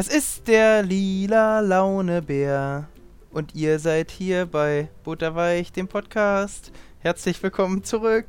[0.00, 2.86] Es ist der lila Launebär
[3.32, 6.70] und ihr seid hier bei Butterweich, dem Podcast.
[7.00, 8.26] Herzlich willkommen zurück.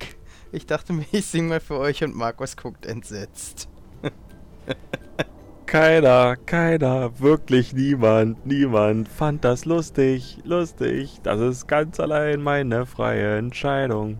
[0.51, 3.69] Ich dachte mir, ich singe mal für euch und Markus guckt entsetzt.
[5.67, 11.19] Keiner, keiner, wirklich niemand, niemand fand das lustig, lustig.
[11.21, 14.17] Das ist ganz allein meine freie Entscheidung.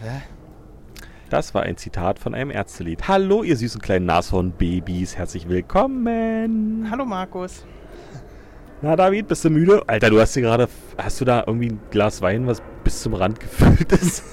[0.00, 0.22] Hä?
[1.30, 3.06] Das war ein Zitat von einem Ärztelied.
[3.06, 6.88] Hallo, ihr süßen kleinen Nashorn-Babys, herzlich willkommen.
[6.90, 7.64] Hallo Markus.
[8.82, 9.80] Na, David, bist du müde?
[9.86, 13.14] Alter, du hast hier gerade, hast du da irgendwie ein Glas Wein, was bis zum
[13.14, 14.24] Rand gefüllt ist?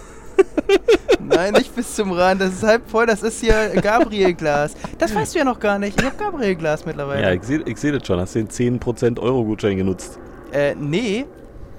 [1.20, 4.74] Nein, nicht bis zum Rand, das ist halb voll, das ist hier Gabriel-Glas.
[4.98, 6.02] Das weißt du ja noch gar nicht.
[6.02, 7.22] Ich habe Gabriel-Glas mittlerweile.
[7.22, 8.20] ja, ich sehe ich seh das schon.
[8.20, 10.18] Hast den 10% Euro-Gutschein genutzt.
[10.52, 11.26] Äh, nee,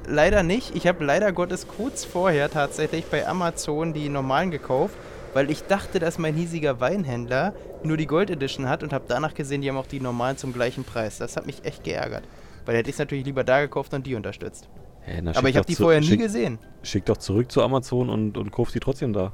[0.09, 0.75] leider nicht.
[0.75, 4.95] Ich habe leider Gottes kurz vorher tatsächlich bei Amazon die normalen gekauft,
[5.35, 9.35] weil ich dachte, dass mein hiesiger Weinhändler nur die Gold Edition hat und habe danach
[9.35, 11.19] gesehen, die haben auch die normalen zum gleichen Preis.
[11.19, 12.25] Das hat mich echt geärgert.
[12.65, 14.69] Weil hätte ich es natürlich lieber da gekauft und die unterstützt.
[15.03, 16.59] Hä, na, Aber ich habe die vorher nie schick, gesehen.
[16.83, 19.33] Schick doch zurück zu Amazon und, und kauf die trotzdem da.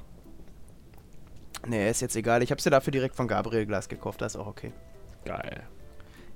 [1.67, 2.43] Nee, ist jetzt egal.
[2.43, 4.21] Ich habe sie dafür direkt von Gabriel Glas gekauft.
[4.21, 4.73] Das ist auch okay.
[5.25, 5.63] Geil.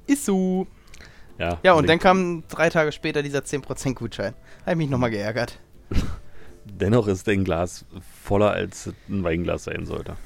[0.06, 0.66] Ist so.
[1.38, 4.34] Ja, Ja, und dann kam drei Tage später dieser 10% Gutschein.
[4.62, 5.58] Habe ich mich nochmal geärgert.
[6.70, 7.84] Dennoch ist dein Glas
[8.22, 10.16] voller, als ein Weinglas sein sollte.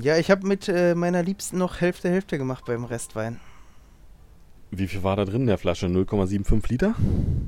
[0.00, 3.40] Ja, ich habe mit äh, meiner Liebsten noch Hälfte Hälfte gemacht beim Restwein.
[4.70, 5.86] Wie viel war da drin in der Flasche?
[5.86, 6.94] 0,75 Liter?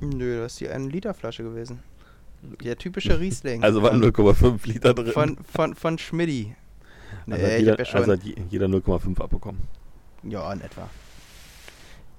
[0.01, 1.81] Nö, das ist die 1 Liter Flasche gewesen.
[2.65, 3.63] Der typische Riesling.
[3.63, 5.13] Also waren von, 0,5 Liter drin.
[5.13, 6.55] von, von, von Schmidti.
[7.27, 8.01] Nee, also hat jeder, ja schon.
[8.01, 9.61] also hat je- jeder 0,5 abbekommen.
[10.23, 10.89] ja, in etwa.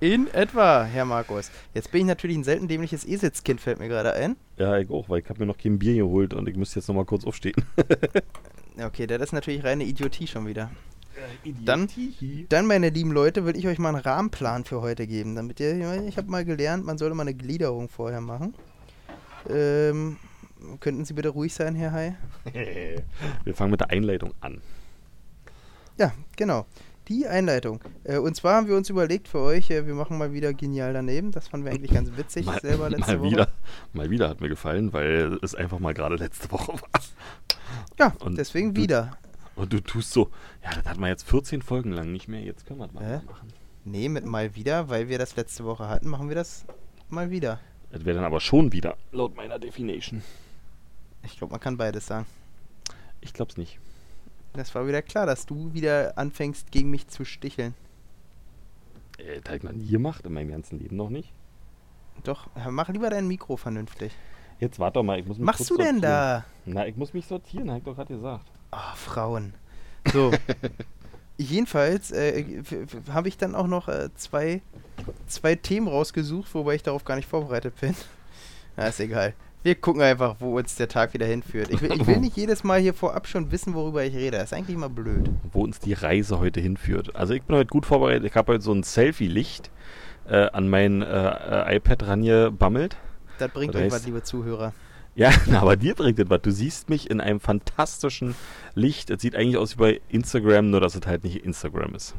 [0.02, 1.52] In etwa, Herr Markus.
[1.76, 4.36] Jetzt bin ich natürlich ein selten dämliches Eselskind, fällt mir gerade ein.
[4.58, 6.88] Ja, ich auch, weil ich habe mir noch kein Bier geholt und ich müsste jetzt
[6.88, 7.56] nochmal kurz aufstehen.
[8.82, 10.72] Okay, das ist natürlich reine Idiotie schon wieder.
[11.66, 11.90] Dann-
[12.48, 16.04] Dann, meine lieben Leute, will ich euch mal einen Rahmenplan für heute geben, damit ihr,
[16.08, 18.56] ich habe mal gelernt, man sollte mal eine Gliederung vorher machen.
[19.50, 20.18] Ähm,
[20.80, 22.16] könnten Sie bitte ruhig sein, Herr Hai?
[23.44, 24.61] Wir fangen mit der Einleitung an.
[25.98, 26.66] Ja, genau.
[27.11, 27.82] Die Einleitung.
[28.05, 30.94] Äh, und zwar haben wir uns überlegt für euch, äh, wir machen mal wieder genial
[30.94, 31.32] daneben.
[31.32, 33.32] Das fanden wir eigentlich ganz witzig mal, selber letzte mal Woche.
[33.32, 33.48] wieder.
[33.92, 37.02] Mal wieder hat mir gefallen, weil es einfach mal gerade letzte Woche war.
[37.99, 39.17] Ja, Und deswegen du- wieder.
[39.58, 40.30] Und du tust so,
[40.64, 43.04] ja, das hat man jetzt 14 Folgen lang nicht mehr, jetzt können wir das mal
[43.05, 43.22] Hä?
[43.26, 43.49] machen.
[43.83, 46.64] Nee, mit mal wieder, weil wir das letzte Woche hatten, machen wir das
[47.10, 47.60] mal wieder.
[47.92, 50.23] Das wäre dann aber schon wieder, laut meiner Definition.
[51.23, 52.26] Ich glaube, man kann beides sagen.
[53.20, 53.80] Ich glaub's nicht.
[54.54, 57.73] Das war wieder klar, dass du wieder anfängst, gegen mich zu sticheln.
[59.17, 61.32] Äh, das hab ich noch nie gemacht, in meinem ganzen Leben noch nicht.
[62.23, 64.11] Doch, äh, mach lieber dein Mikro vernünftig.
[64.60, 66.02] Jetzt warte doch mal, ich muss mich Machst du denn sortieren.
[66.02, 66.45] da?
[66.66, 68.45] Na, ich muss mich sortieren, hab ich doch gerade gesagt.
[68.72, 69.54] Ah, Frauen.
[70.11, 70.32] So.
[71.38, 72.61] Jedenfalls äh,
[73.11, 74.61] habe ich dann auch noch äh, zwei,
[75.26, 77.95] zwei Themen rausgesucht, wobei ich darauf gar nicht vorbereitet bin.
[78.76, 79.34] Na, ist egal.
[79.64, 81.70] Wir gucken einfach, wo uns der Tag wieder hinführt.
[81.70, 84.38] Ich will, ich will nicht jedes Mal hier vorab schon wissen, worüber ich rede.
[84.38, 85.30] Das ist eigentlich immer blöd.
[85.52, 87.16] Wo uns die Reise heute hinführt.
[87.16, 88.26] Also ich bin heute gut vorbereitet.
[88.26, 89.70] Ich habe heute so ein Selfie-Licht
[90.27, 92.98] äh, an mein äh, iPad rangebammelt.
[93.38, 94.73] Das bringt euch was, liebe Zuhörer.
[95.14, 96.42] Ja, aber dir bringt das was.
[96.42, 98.33] Du siehst mich in einem fantastischen
[98.73, 99.11] Licht.
[99.11, 102.16] Es sieht eigentlich aus wie bei Instagram, nur dass es halt nicht Instagram ist.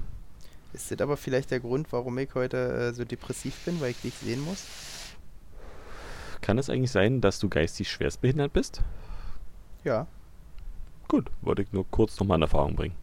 [0.74, 4.00] Ist das aber vielleicht der Grund, warum ich heute äh, so depressiv bin, weil ich
[4.00, 4.64] dich sehen muss?
[6.42, 8.82] Kann es eigentlich sein, dass du geistig schwerstbehindert bist?
[9.84, 10.06] Ja.
[11.08, 12.94] Gut, wollte ich nur kurz nochmal in Erfahrung bringen.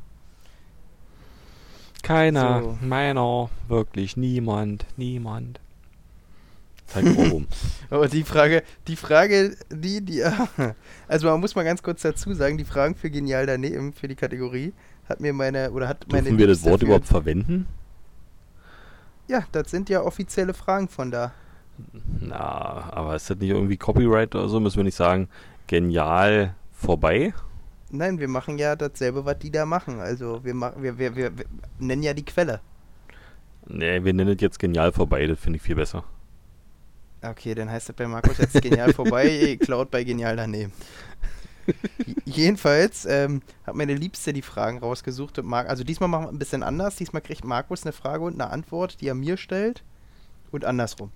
[2.03, 2.77] Keiner, So.
[2.81, 5.59] meiner, wirklich niemand, niemand.
[7.89, 10.23] Aber die Frage, die Frage, die, die,
[11.07, 14.16] also man muss mal ganz kurz dazu sagen, die Fragen für Genial daneben, für die
[14.16, 14.73] Kategorie,
[15.07, 17.67] hat mir meine, oder hat meine Dürfen wir das Wort überhaupt verwenden?
[19.27, 21.31] Ja, das sind ja offizielle Fragen von da.
[22.19, 24.59] Na, aber ist das nicht irgendwie Copyright oder so?
[24.59, 25.29] Müssen wir nicht sagen,
[25.67, 27.34] genial vorbei?
[27.91, 30.00] Nein, wir machen ja dasselbe, was die da machen.
[30.00, 31.45] Also wir machen, wir, wir, wir, wir
[31.79, 32.62] nennen ja die Quelle.
[33.68, 36.03] Nee, wir nennen es jetzt genial vorbei, das finde ich viel besser.
[37.21, 40.71] Okay, dann heißt das bei Markus jetzt genial vorbei, Cloud bei genial daneben.
[42.25, 45.39] Jedenfalls ähm, hat meine Liebste die Fragen rausgesucht.
[45.39, 46.95] Und Mar also diesmal machen wir ein bisschen anders.
[46.95, 49.83] Diesmal kriegt Markus eine Frage und eine Antwort, die er mir stellt.
[50.51, 51.12] Und andersrum.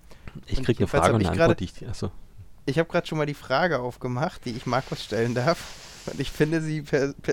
[0.46, 1.88] Ich Und krieg eine Frage und eine gerade- Antwort, die ich.
[1.88, 2.10] Achso.
[2.66, 5.58] Ich habe gerade schon mal die Frage aufgemacht, die ich Markus stellen darf.
[6.06, 6.82] Und ich finde sie,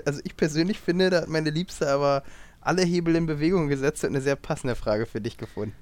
[0.05, 2.23] also ich persönlich finde, da hat meine Liebste aber
[2.61, 5.73] alle Hebel in Bewegung gesetzt und eine sehr passende Frage für dich gefunden.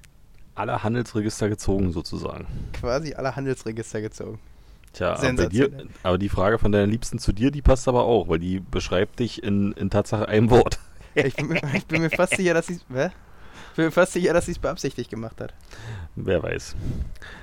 [0.54, 2.46] Alle Handelsregister gezogen sozusagen.
[2.72, 4.38] Quasi alle Handelsregister gezogen.
[4.92, 5.70] Tja, aber, dir,
[6.02, 9.20] aber die Frage von deiner Liebsten zu dir, die passt aber auch, weil die beschreibt
[9.20, 10.78] dich in, in Tatsache einem Wort.
[11.14, 12.78] Ich bin, mir- ich bin mir fast sicher, dass sie.
[12.92, 13.10] Hä?
[13.76, 15.54] Bin fast sicher, dass sie es beabsichtigt gemacht hat.
[16.16, 16.76] Wer weiß.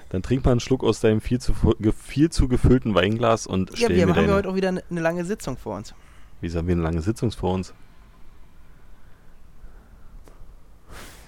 [0.10, 1.54] Dann trink mal einen Schluck aus deinem viel zu,
[1.96, 5.26] viel zu gefüllten Weinglas und Ja, wir haben ja heute auch wieder eine, eine lange
[5.26, 5.94] Sitzung vor uns.
[6.42, 7.74] Wieso haben wir eine lange Sitzung vor uns?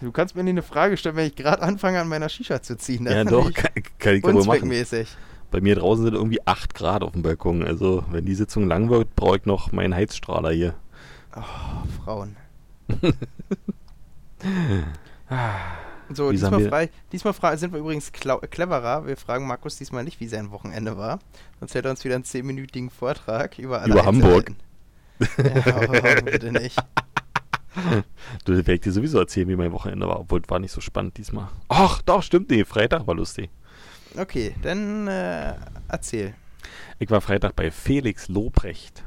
[0.02, 2.78] Du kannst mir nicht eine Frage stellen, wenn ich gerade anfange, an meiner Shisha zu
[2.78, 3.06] ziehen.
[3.06, 4.72] Ja, doch, kann, kann ich aber machen.
[5.52, 7.64] Bei mir draußen sind irgendwie 8 Grad auf dem Balkon.
[7.64, 10.76] Also, wenn die Sitzung lang wird, brauche ich noch meinen Heizstrahler hier.
[11.36, 12.38] Oh, Frauen.
[15.30, 15.56] Ah,
[16.12, 19.06] So, diesmal, wir- frei, diesmal frei, sind wir übrigens klau- cleverer.
[19.06, 21.20] Wir fragen Markus diesmal nicht, wie sein Wochenende war.
[21.60, 24.52] Sonst hätte er uns wieder einen 10-minütigen Vortrag über alle Über Hamburg.
[25.20, 25.28] Ja,
[25.88, 26.78] oh, bitte nicht.
[28.46, 30.82] Du werde ich dir sowieso erzählen, wie mein Wochenende war, obwohl es war nicht so
[30.82, 31.48] spannend diesmal.
[31.70, 33.50] Ach, doch, stimmt, nee, Freitag war lustig.
[34.18, 35.54] Okay, dann äh,
[35.88, 36.34] erzähl.
[36.98, 39.04] Ich war Freitag bei Felix Lobrecht,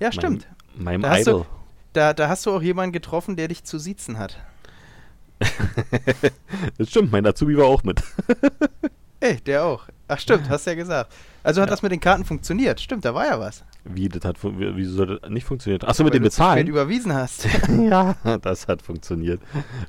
[0.00, 0.46] Ja, stimmt.
[0.76, 1.46] meinem Da hast du- Idol.
[1.92, 4.38] Da, da hast du auch jemanden getroffen, der dich zu siezen hat.
[6.78, 8.02] das stimmt, mein Azubi war auch mit.
[9.20, 9.88] Ey, der auch.
[10.06, 11.12] Ach, stimmt, hast ja gesagt.
[11.42, 11.72] Also hat Ja.
[11.72, 12.80] das mit den Karten funktioniert.
[12.80, 13.64] Stimmt, da war ja was.
[13.84, 15.82] Wie, das hat, wieso soll das nicht funktionieren?
[15.88, 16.66] Achso, mit Weil dem du Bezahlen?
[16.66, 17.46] überwiesen hast.
[17.68, 19.40] ja, das hat funktioniert.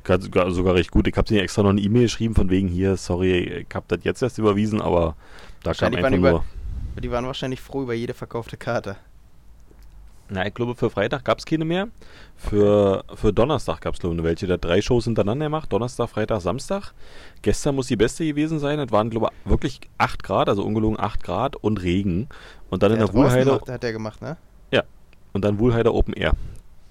[0.07, 1.07] Sogar, sogar recht gut.
[1.07, 4.00] Ich habe dir extra noch eine E-Mail geschrieben von wegen hier, sorry, ich habe das
[4.04, 5.16] jetzt erst überwiesen, aber
[5.63, 6.44] da kam einfach waren nur...
[7.02, 8.98] Die waren wahrscheinlich froh über jede verkaufte Karte.
[10.31, 11.88] Na, ich glaube, für Freitag gab es keine mehr.
[12.38, 15.74] Für, für Donnerstag gab es, glaube ich, welche, der drei Shows hintereinander macht.
[15.74, 16.94] Donnerstag, Freitag, Samstag.
[17.42, 18.80] Gestern muss die beste gewesen sein.
[18.80, 22.28] Es waren, glaube ich, wirklich 8 Grad, also ungelogen 8 Grad und Regen.
[22.70, 24.38] Und dann in der Wuhlheide macht- hat der gemacht, ne?
[25.31, 26.34] und dann Wuhlheide Open Air.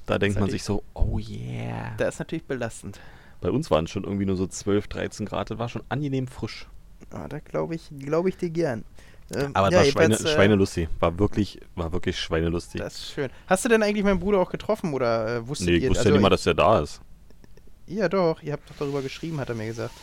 [0.07, 1.91] Da denkt man sich so, oh yeah.
[1.99, 3.01] Der ist natürlich belastend.
[3.41, 5.51] Bei uns waren es schon irgendwie nur so 12, 13 Grad.
[5.51, 6.69] Das war schon angenehm frisch.
[7.11, 8.85] Ah, da glaube ich, glaube ich dir gern.
[9.35, 10.89] Ähm, Aber es ja, war Schweine, äh, schweinelustig.
[11.01, 12.81] War wirklich, war wirklich schweinelustig.
[12.81, 13.31] Das ist schön.
[13.47, 15.91] Hast du denn eigentlich meinen Bruder auch getroffen oder äh, wusstet Nee, ich ihr?
[15.91, 17.01] wusste also ja nicht mal, dass der da ist.
[17.87, 18.43] Ja, doch.
[18.43, 19.95] Ihr habt doch darüber geschrieben, hat er mir gesagt.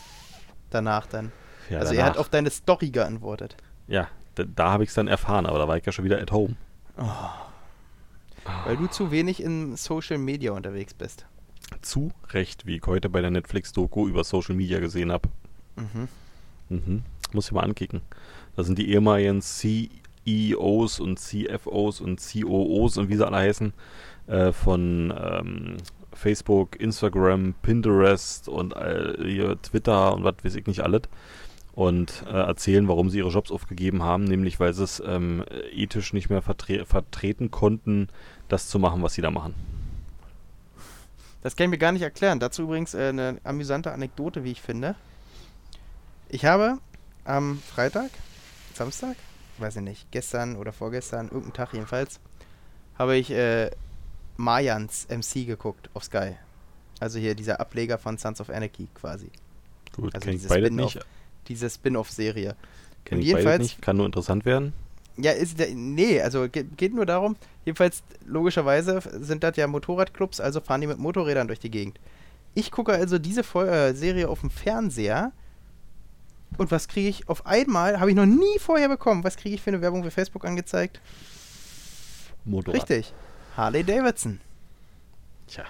[0.70, 1.32] Danach dann.
[1.70, 2.12] Ja, also er danach.
[2.12, 3.56] hat auf deine Story geantwortet.
[3.88, 6.20] Ja, da, da habe ich es dann erfahren, aber da war ich ja schon wieder
[6.20, 6.56] at home.
[8.66, 11.26] Weil du zu wenig in Social Media unterwegs bist.
[11.82, 15.30] Zu Recht, wie ich heute bei der Netflix-Doku über Social Media gesehen habe.
[15.76, 16.08] Mhm.
[16.70, 17.04] Mhm.
[17.34, 18.02] Muss ich mal ankicken.
[18.56, 23.74] Da sind die ehemaligen CEOs und CFOs und COOs und wie sie alle heißen,
[24.28, 25.78] äh, von ähm,
[26.14, 31.04] Facebook, Instagram, Pinterest und äh, Twitter und was weiß ich nicht alles.
[31.74, 35.44] Und äh, erzählen, warum sie ihre Jobs aufgegeben haben, nämlich weil sie es ähm,
[35.74, 38.08] ethisch nicht mehr vertre vertreten konnten,
[38.48, 39.54] das zu machen, was sie da machen.
[41.42, 42.40] Das kann ich mir gar nicht erklären.
[42.40, 44.96] Dazu übrigens äh, eine amüsante Anekdote, wie ich finde.
[46.30, 46.80] Ich habe
[47.26, 48.10] am Freitag,
[48.76, 49.16] Samstag,
[49.58, 52.20] weiß ich nicht, gestern oder vorgestern, irgendeinen Tag jedenfalls,
[52.98, 53.72] habe ich äh,
[54.38, 56.36] Mayans MC geguckt auf Sky.
[57.00, 59.30] Also hier dieser Ableger von Sons of Anarchy quasi.
[59.96, 61.00] Gut, Also kenn ich beide nicht.
[61.48, 62.56] Diese Spin-off-Serie.
[63.06, 63.82] Kenn Und ich beide nicht.
[63.82, 64.74] Kann nur interessant werden.
[65.18, 70.42] Ja, ist der, nee, also ge geht nur darum, jedenfalls logischerweise sind das ja Motorradclubs,
[70.42, 72.00] also fahren die mit Motorrädern durch die Gegend.
[72.54, 75.32] Ich gucke also diese Vol äh, Serie auf dem Fernseher
[76.58, 79.62] und was kriege ich auf einmal, habe ich noch nie vorher bekommen, was kriege ich
[79.62, 81.02] für eine Werbung für Facebook angezeigt?
[82.46, 82.82] Motorrad.
[82.82, 83.14] Richtig,
[83.58, 84.40] Harley Davidson.
[85.48, 85.66] Tja.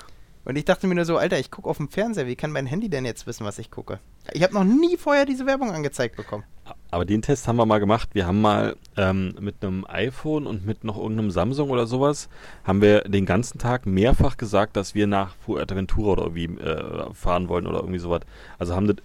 [0.46, 2.68] Und ich dachte mir nur so, Alter, ich gucke auf dem Fernseher, wie kann mein
[2.68, 4.00] Handy denn jetzt wissen, was ich gucke?
[4.32, 6.44] Ich habe noch nie vorher diese Werbung angezeigt bekommen.
[6.92, 8.10] Aber den Test haben wir mal gemacht.
[8.14, 12.30] Wir haben mal ähm, mit einem iPhone und mit noch irgendeinem Samsung oder sowas,
[12.64, 17.50] haben wir den ganzen Tag mehrfach gesagt, dass wir nach Fuerteventura oder irgendwie äh, fahren
[17.50, 18.22] wollen oder irgendwie sowas.
[18.60, 18.98] Also haben das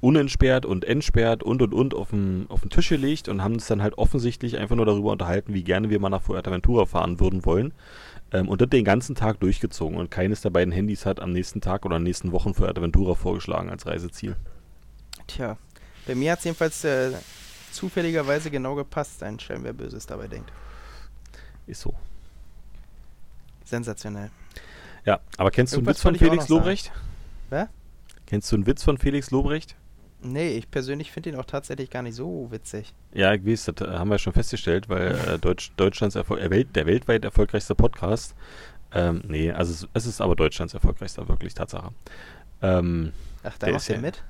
[0.00, 3.66] unentsperrt und entsperrt und und und auf den, auf den Tisch gelegt und haben uns
[3.66, 7.44] dann halt offensichtlich einfach nur darüber unterhalten, wie gerne wir mal nach Fuerteventura fahren würden
[7.44, 7.72] wollen.
[8.32, 9.96] Ähm, und das den ganzen Tag durchgezogen.
[9.96, 13.86] Und keines der beiden Handys hat am nächsten Tag oder nächsten Wochen Fuerteventura vorgeschlagen als
[13.86, 14.36] Reiseziel.
[15.26, 15.56] Tja,
[16.06, 17.12] bei mir hat es jedenfalls äh,
[17.70, 20.52] zufälligerweise genau gepasst, ein Schelm, wer Böses dabei denkt.
[21.66, 21.94] Ist so.
[23.64, 24.30] Sensationell.
[25.04, 26.48] Ja, aber kennst du einen Witz von Felix.
[26.48, 26.90] Lobrecht?
[27.50, 27.68] Wer?
[28.28, 29.74] Kennst du einen Witz von Felix Lobrecht?
[30.20, 32.92] Nee, ich persönlich finde ihn auch tatsächlich gar nicht so witzig.
[33.14, 36.50] Ja, ich weiß, das äh, haben wir schon festgestellt, weil äh, Deutsch, Deutschlands Erfol äh,
[36.50, 38.34] Welt, der weltweit erfolgreichste Podcast.
[38.92, 41.92] Ähm, nee, also es, es ist aber Deutschlands erfolgreichster, wirklich Tatsache.
[42.60, 43.12] Ähm,
[43.44, 44.22] Ach, da macht ist er ja- mit?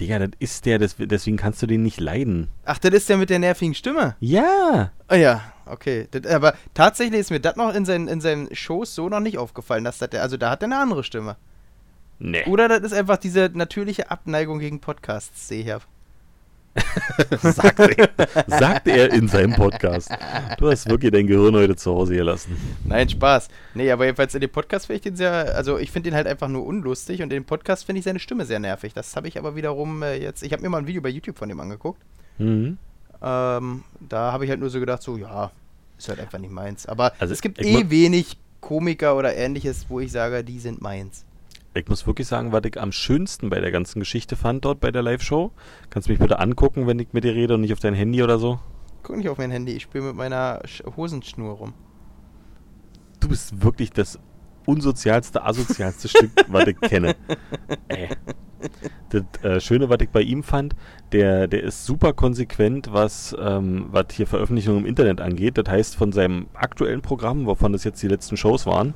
[0.00, 2.48] Digga, das ist der, das, deswegen kannst du den nicht leiden.
[2.64, 4.16] Ach, das ist der mit der nervigen Stimme.
[4.20, 4.90] Ja!
[5.10, 6.08] Oh ja, okay.
[6.12, 9.36] Das, aber tatsächlich ist mir das noch in seinen, in seinen Shows so noch nicht
[9.36, 11.36] aufgefallen, dass das der, also da hat er eine andere Stimme.
[12.20, 12.44] Nee.
[12.44, 15.86] Oder das ist einfach diese natürliche Abneigung gegen Podcasts, sehe ich ab.
[17.40, 18.10] sagte, er,
[18.46, 20.10] sagte er in seinem Podcast.
[20.58, 22.56] Du hast wirklich dein Gehirn heute zu Hause gelassen.
[22.84, 23.48] Nein, Spaß.
[23.74, 26.26] Nee, aber jedenfalls in dem Podcast finde ich den sehr, also ich finde den halt
[26.26, 28.92] einfach nur unlustig und in dem Podcast finde ich seine Stimme sehr nervig.
[28.94, 31.38] Das habe ich aber wiederum äh, jetzt, ich habe mir mal ein Video bei YouTube
[31.38, 32.02] von dem angeguckt.
[32.38, 32.78] Mhm.
[33.22, 35.50] Ähm, da habe ich halt nur so gedacht, so, ja,
[35.98, 36.86] ist halt einfach nicht meins.
[36.86, 41.24] Aber also es gibt eh wenig Komiker oder ähnliches, wo ich sage, die sind meins.
[41.72, 44.90] Ich muss wirklich sagen, was ich am schönsten bei der ganzen Geschichte fand dort bei
[44.90, 45.52] der Live-Show.
[45.88, 48.24] Kannst du mich bitte angucken, wenn ich mit dir rede und nicht auf dein Handy
[48.24, 48.58] oder so?
[49.04, 50.60] Guck nicht auf mein Handy, ich spiele mit meiner
[50.96, 51.74] Hosenschnur rum.
[53.20, 54.18] Du bist wirklich das
[54.66, 57.14] unsozialste, asozialste Stück, was ich kenne.
[57.88, 58.08] Äh.
[59.08, 60.76] Das äh, Schöne, was ich bei ihm fand,
[61.12, 65.56] der, der ist super konsequent, was, ähm, was hier Veröffentlichungen im Internet angeht.
[65.56, 68.94] Das heißt, von seinem aktuellen Programm, wovon das jetzt die letzten Shows waren,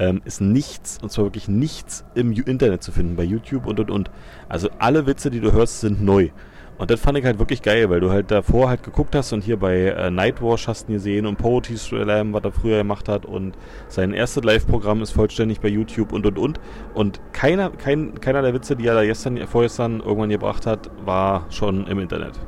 [0.00, 3.90] ähm, ist nichts, und zwar wirklich nichts im Internet zu finden, bei YouTube und und
[3.90, 4.10] und.
[4.48, 6.30] Also alle Witze, die du hörst, sind neu.
[6.78, 9.44] Und das fand ich halt wirklich geil, weil du halt davor halt geguckt hast und
[9.44, 13.06] hier bei äh, Nightwash hast du ihn gesehen und Poetry Slam, was er früher gemacht
[13.06, 13.54] hat und
[13.88, 16.58] sein erstes Live-Programm ist vollständig bei YouTube und und und.
[16.94, 21.44] Und keiner, kein, keiner der Witze, die er da gestern, vorgestern irgendwann gebracht hat, war
[21.50, 22.40] schon im Internet.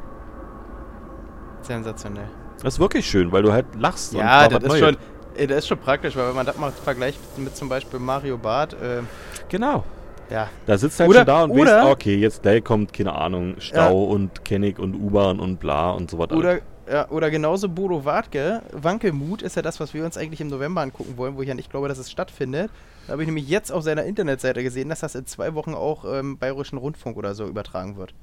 [1.61, 2.31] Sensationell.
[2.63, 4.15] Das ist wirklich schön, weil du halt lachst.
[4.15, 4.97] Ja, das ist, schon,
[5.37, 8.75] das ist schon praktisch, weil wenn man das mal vergleicht mit zum Beispiel Mario Barth.
[8.75, 9.03] Äh,
[9.49, 9.85] genau.
[10.31, 10.49] Ja.
[10.67, 13.57] Da sitzt halt oder, schon da und oder, weißt, okay, jetzt gleich kommt, keine Ahnung,
[13.59, 14.15] Stau ja.
[14.15, 16.37] und Kennig und U-Bahn und bla und so weiter.
[16.37, 16.61] Oder,
[16.91, 20.81] ja, oder genauso Bodo Wartke, Wankelmut ist ja das, was wir uns eigentlich im November
[20.81, 22.71] angucken wollen, wo ich ja nicht glaube, dass es stattfindet.
[23.07, 26.05] Da habe ich nämlich jetzt auf seiner Internetseite gesehen, dass das in zwei Wochen auch
[26.07, 28.15] ähm, Bayerischen Rundfunk oder so übertragen wird.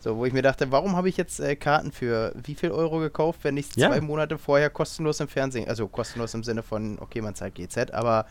[0.00, 3.00] So, wo ich mir dachte, warum habe ich jetzt äh, Karten für wie viel Euro
[3.00, 3.90] gekauft, wenn ich es ja.
[3.90, 7.92] zwei Monate vorher kostenlos im Fernsehen, also kostenlos im Sinne von, okay, man zahlt GZ,
[7.92, 8.24] aber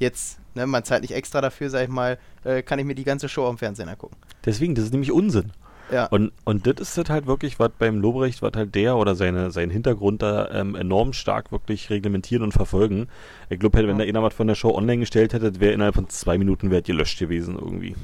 [0.00, 3.04] jetzt, ne, man zahlt nicht extra dafür, sag ich mal, äh, kann ich mir die
[3.04, 4.16] ganze Show am Fernsehen angucken.
[4.44, 5.52] Deswegen, das ist nämlich Unsinn.
[5.92, 6.06] Ja.
[6.06, 9.70] Und, und das ist halt wirklich, was beim Lobrecht, was halt der oder seine, sein
[9.70, 13.08] Hintergrund da ähm, enorm stark wirklich reglementieren und verfolgen.
[13.48, 14.04] Ich glaube, wenn ja.
[14.04, 16.86] da einer was von der Show online gestellt hätte, wäre innerhalb von zwei Minuten wert
[16.86, 17.94] gelöscht gewesen irgendwie.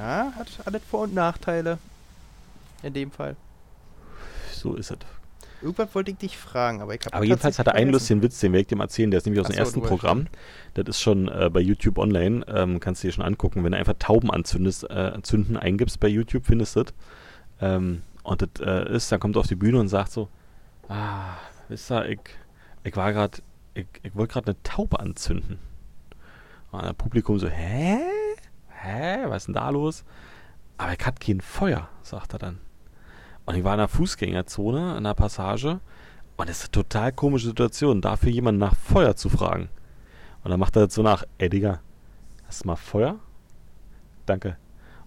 [0.00, 1.78] Ja, hat alles Vor- und Nachteile.
[2.82, 3.36] In dem Fall.
[4.50, 4.98] So ist es.
[5.60, 8.40] Irgendwas wollte ich dich fragen, aber ich habe Aber jedenfalls hat er einen lustigen Witz,
[8.40, 9.10] den werde ich dir mal erzählen.
[9.10, 10.26] Der ist nämlich aus dem ersten Programm.
[10.72, 12.46] Das ist schon äh, bei YouTube online.
[12.48, 13.62] Ähm, kannst du dir schon angucken.
[13.62, 16.94] Wenn du einfach Tauben anzündest, äh, zünden eingibst bei YouTube, findest du das.
[17.60, 20.30] Ähm, und das äh, ist, dann kommt er auf die Bühne und sagt so:
[20.88, 21.34] Ah,
[21.68, 22.20] wisst ihr, ich,
[22.84, 23.42] ich war gerade,
[23.74, 25.58] ich, ich wollte gerade eine Taube anzünden.
[26.70, 27.98] Und das Publikum so: Hä?
[28.82, 29.24] Hä?
[29.26, 30.04] Was ist denn da los?
[30.78, 32.58] Aber ich hatte kein Feuer, sagt er dann.
[33.44, 35.80] Und ich war in einer Fußgängerzone, in einer Passage.
[36.36, 39.68] Und es ist eine total komische Situation, dafür jemanden nach Feuer zu fragen.
[40.42, 41.80] Und dann macht er so nach, ey Digga,
[42.46, 43.18] hast du mal Feuer?
[44.24, 44.56] Danke.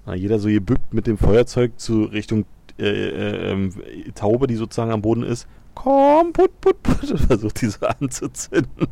[0.06, 2.46] Und dann jeder so gebückt mit dem Feuerzeug zu Richtung
[2.78, 5.48] äh, äh, äh, Taube, die sozusagen am Boden ist.
[5.76, 7.12] Komm, put, put, put.
[7.12, 8.88] Und versucht die so anzuzünden.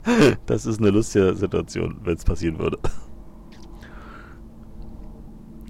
[0.46, 2.80] Das ist eine lustige Situation, wenn es passieren würde.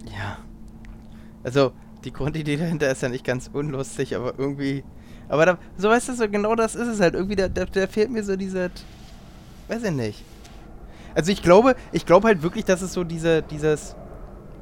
[0.05, 0.37] Ja.
[1.43, 1.71] Also,
[2.03, 4.83] die Grundidee dahinter ist ja nicht ganz unlustig, aber irgendwie.
[5.29, 7.13] Aber da, so weißt du, so genau das ist es halt.
[7.13, 8.71] Irgendwie, da, da, da fehlt mir so diese.
[9.67, 10.23] Weiß ich nicht.
[11.15, 13.95] Also ich glaube, ich glaube halt wirklich, dass es so diese, dieses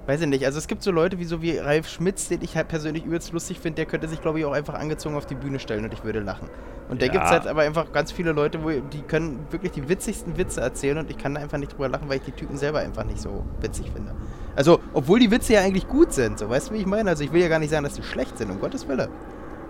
[0.09, 0.43] weiß ich nicht.
[0.43, 3.31] Also es gibt so Leute wie so wie Ralf Schmitz, den ich halt persönlich übelst
[3.31, 5.93] lustig finde, der könnte sich, glaube ich, auch einfach angezogen auf die Bühne stellen und
[5.93, 6.49] ich würde lachen.
[6.89, 7.07] Und ja.
[7.07, 10.35] da gibt es halt aber einfach ganz viele Leute, wo die können wirklich die witzigsten
[10.35, 12.79] Witze erzählen und ich kann da einfach nicht drüber lachen, weil ich die Typen selber
[12.79, 14.15] einfach nicht so witzig finde.
[14.55, 17.11] Also, obwohl die Witze ja eigentlich gut sind, so weißt du, wie ich meine?
[17.11, 19.09] Also ich will ja gar nicht sagen, dass die schlecht sind, um Gottes Willen.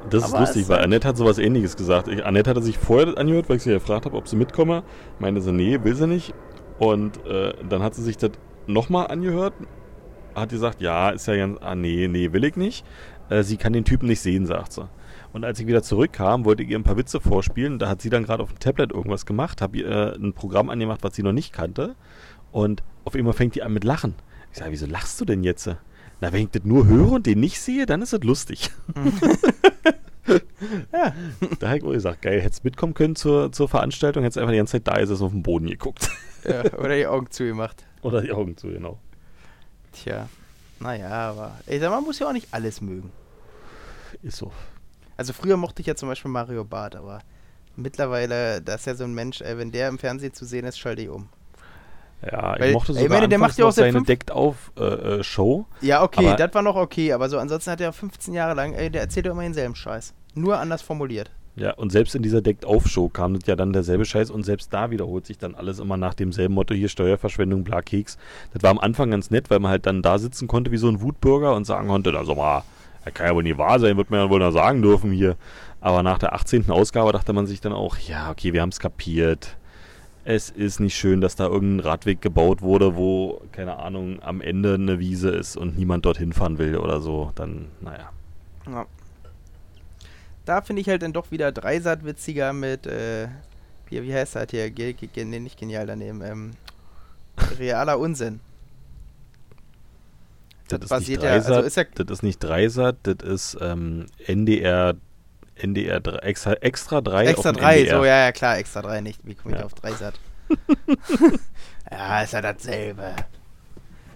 [0.09, 2.07] Das ist aber lustig, weil Annette hat sowas ähnliches gesagt.
[2.07, 4.83] Ich, Annette hatte sich vorher angehört, weil ich sie gefragt habe, ob sie mitkomme.
[5.19, 6.33] Meinte sie, nee, will sie nicht.
[6.79, 8.31] Und äh, dann hat sie sich das
[8.67, 9.53] nochmal angehört
[10.35, 12.85] hat gesagt, ja, ist ja ganz, ah nee, nee, will ich nicht.
[13.29, 14.89] Äh, sie kann den Typen nicht sehen, sagt sie.
[15.31, 17.77] Und als ich wieder zurückkam, wollte ich ihr ein paar Witze vorspielen.
[17.77, 20.69] Da hat sie dann gerade auf dem Tablet irgendwas gemacht, habe ihr äh, ein Programm
[20.69, 21.95] angemacht, was sie noch nicht kannte.
[22.51, 24.15] Und auf einmal fängt die an mit Lachen.
[24.51, 25.69] Ich sage, wieso lachst du denn jetzt?
[26.21, 28.71] Na, wenn ich das nur höre und den nicht sehe, dann ist das lustig.
[30.91, 31.13] ja.
[31.59, 34.57] Da habe ich auch gesagt, geil, hättest mitkommen können zur, zur Veranstaltung, hättest einfach die
[34.57, 36.09] ganze Zeit da ist es auf dem Boden geguckt.
[36.43, 37.85] ja, oder die Augen zugemacht.
[38.01, 38.99] Oder die Augen zu, genau.
[39.91, 40.29] Tja,
[40.79, 43.11] naja, aber ich sag, man muss ja auch nicht alles mögen.
[44.21, 44.51] Ist so.
[45.17, 47.19] Also früher mochte ich ja zum Beispiel Mario Barth, aber
[47.75, 50.79] mittlerweile, da ist ja so ein Mensch, ey, wenn der im Fernsehen zu sehen ist,
[50.79, 51.27] schalte ich um.
[52.21, 54.83] Ja, ich Weil, mochte sogar ey, meine, der macht ja auch seine deckt auf äh,
[54.83, 55.65] äh, Show.
[55.81, 58.89] Ja, okay, das war noch okay, aber so ansonsten hat er 15 Jahre lang, ey,
[58.89, 60.13] der erzählt ja immer denselben Scheiß.
[60.35, 61.31] Nur anders formuliert.
[61.55, 64.91] Ja, und selbst in dieser Deckt-Auf-Show kam das ja dann derselbe Scheiß und selbst da
[64.91, 68.17] wiederholt sich dann alles immer nach demselben Motto, hier Steuerverschwendung, bla Keks.
[68.53, 70.87] Das war am Anfang ganz nett, weil man halt dann da sitzen konnte wie so
[70.87, 72.63] ein Wutbürger und sagen konnte, also mal,
[73.05, 75.35] Ja, kann ja wohl nie wahr sein, wird man ja wohl noch sagen dürfen hier.
[75.81, 76.69] Aber nach der 18.
[76.69, 79.55] Ausgabe dachte man sich dann auch, ja, okay, wir haben es kapiert.
[80.25, 84.75] Es ist nicht schön, dass da irgendein Radweg gebaut wurde, wo, keine Ahnung, am Ende
[84.75, 87.31] eine Wiese ist und niemand dorthin fahren will oder so.
[87.35, 88.09] Dann, naja.
[88.67, 88.85] Ja.
[90.49, 93.27] Da finde ich halt dann doch wieder Dreisat witziger mit, äh,
[93.87, 94.71] wie, wie heißt das hier?
[94.71, 96.23] Ge ge ge nee, nicht genial daneben.
[96.23, 96.51] Ähm,
[97.59, 98.39] realer Unsinn.
[100.67, 103.57] Das, ist basiert nicht ja- also Dreisat, ist ja- das ist nicht Dreisat, das ist
[103.61, 104.95] ähm, NDR,
[105.55, 107.97] NDR 3, extra, extra 3 Extra auf dem 3, NDR.
[107.99, 109.19] so, ja, ja, klar, extra 3 nicht.
[109.23, 109.65] Wie komme ich Ja.
[109.67, 110.15] auf Dreisat?
[111.91, 113.15] ja, ist ja dasselbe.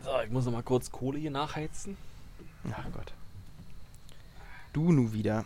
[0.03, 1.95] So, ich muss noch mal kurz Kohle hier nachheizen.
[2.71, 3.13] Ach Gott.
[4.73, 5.45] Du nu wieder.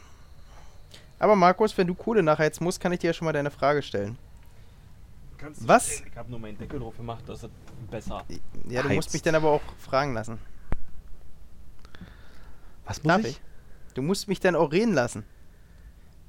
[1.19, 3.81] Aber Markus, wenn du Kohle nachheizen musst, kann ich dir ja schon mal deine Frage
[3.81, 4.17] stellen.
[5.59, 6.01] Was?
[6.01, 7.51] Ich habe nur meinen Deckel drauf gemacht, das ist
[7.89, 8.23] besser.
[8.67, 9.13] Ja, du musst Heizt.
[9.13, 10.39] mich dann aber auch fragen lassen.
[12.85, 13.39] Was Darf ich?
[13.93, 15.23] Du musst mich dann auch reden lassen.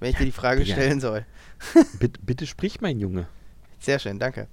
[0.01, 0.75] Wenn ich dir die Frage Digga.
[0.75, 1.27] stellen soll.
[1.99, 3.27] Bitte, bitte sprich, mein Junge.
[3.81, 4.47] Sehr schön, danke.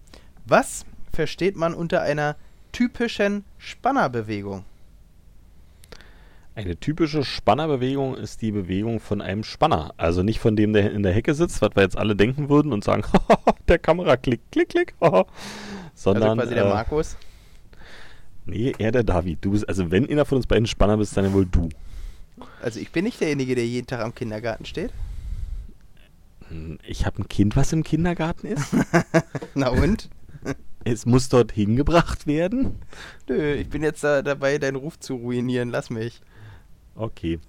[0.45, 2.35] Was versteht man unter einer
[2.71, 4.65] typischen Spannerbewegung?
[6.55, 9.93] Eine typische Spannerbewegung ist die Bewegung von einem Spanner.
[9.97, 12.71] Also nicht von dem, der in der Hecke sitzt, was wir jetzt alle denken würden
[12.71, 13.03] und sagen,
[13.67, 14.93] der Kamera klick, klick, klick.
[15.93, 17.17] Sondern, also quasi der äh, Markus.
[18.45, 19.39] nee, eher der David.
[19.43, 21.67] Du bist, also wenn einer von uns beiden Spanner bist, dann wohl du.
[22.61, 24.91] Also ich bin nicht derjenige, der jeden Tag am Kindergarten steht.
[26.47, 28.73] Hm, Ich habe ein Kind, was im Kindergarten ist.
[29.55, 30.09] Na und?
[30.85, 32.75] es muss dort hingebracht werden.
[33.27, 35.69] Nö, ich bin jetzt da dabei, deinen Ruf zu ruinieren.
[35.69, 36.21] Lass mich.
[36.95, 37.39] Okay.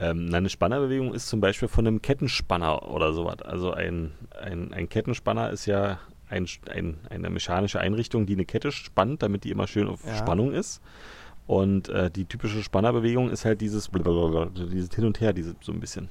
[0.00, 3.42] Ähm, eine Spannerbewegung ist zum Beispiel von einem Kettenspanner oder sowas.
[3.42, 8.70] Also ein, ein, ein Kettenspanner ist ja ein, ein, eine mechanische Einrichtung, die eine Kette
[8.70, 10.14] spannt, damit die immer schön auf Ja.
[10.16, 10.80] Spannung ist.
[11.46, 15.80] Und äh, die typische Spannerbewegung ist halt dieses, dieses Hin und Her, diese, so ein
[15.80, 16.08] bisschen.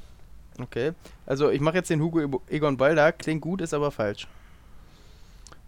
[0.60, 0.94] Okay.
[1.26, 3.12] Also ich mache jetzt den Hugo Egon Balder.
[3.12, 4.28] Klingt gut, ist aber falsch.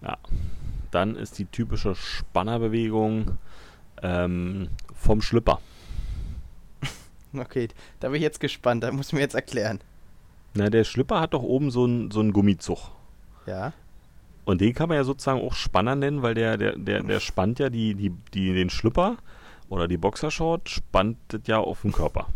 [0.02, 0.18] Ja.
[0.92, 3.38] Dann ist die typische Spannerbewegung
[4.02, 5.60] ähm, vom Schlüpper.
[7.38, 7.68] Okay,
[8.00, 8.84] da bin ich jetzt gespannt.
[8.84, 9.80] Da muss mir jetzt erklären.
[10.56, 12.80] Na, der Schlüpper hat doch oben so einen so einen Gummizug.
[13.46, 13.74] Ja.
[14.46, 17.60] Und den kann man ja sozusagen auch Spanner nennen, weil der, der, der, der spannt
[17.60, 19.18] ja die, die, die, den Schlüpper
[19.70, 22.28] oder die Boxershort, spannt das ja auf den Körper.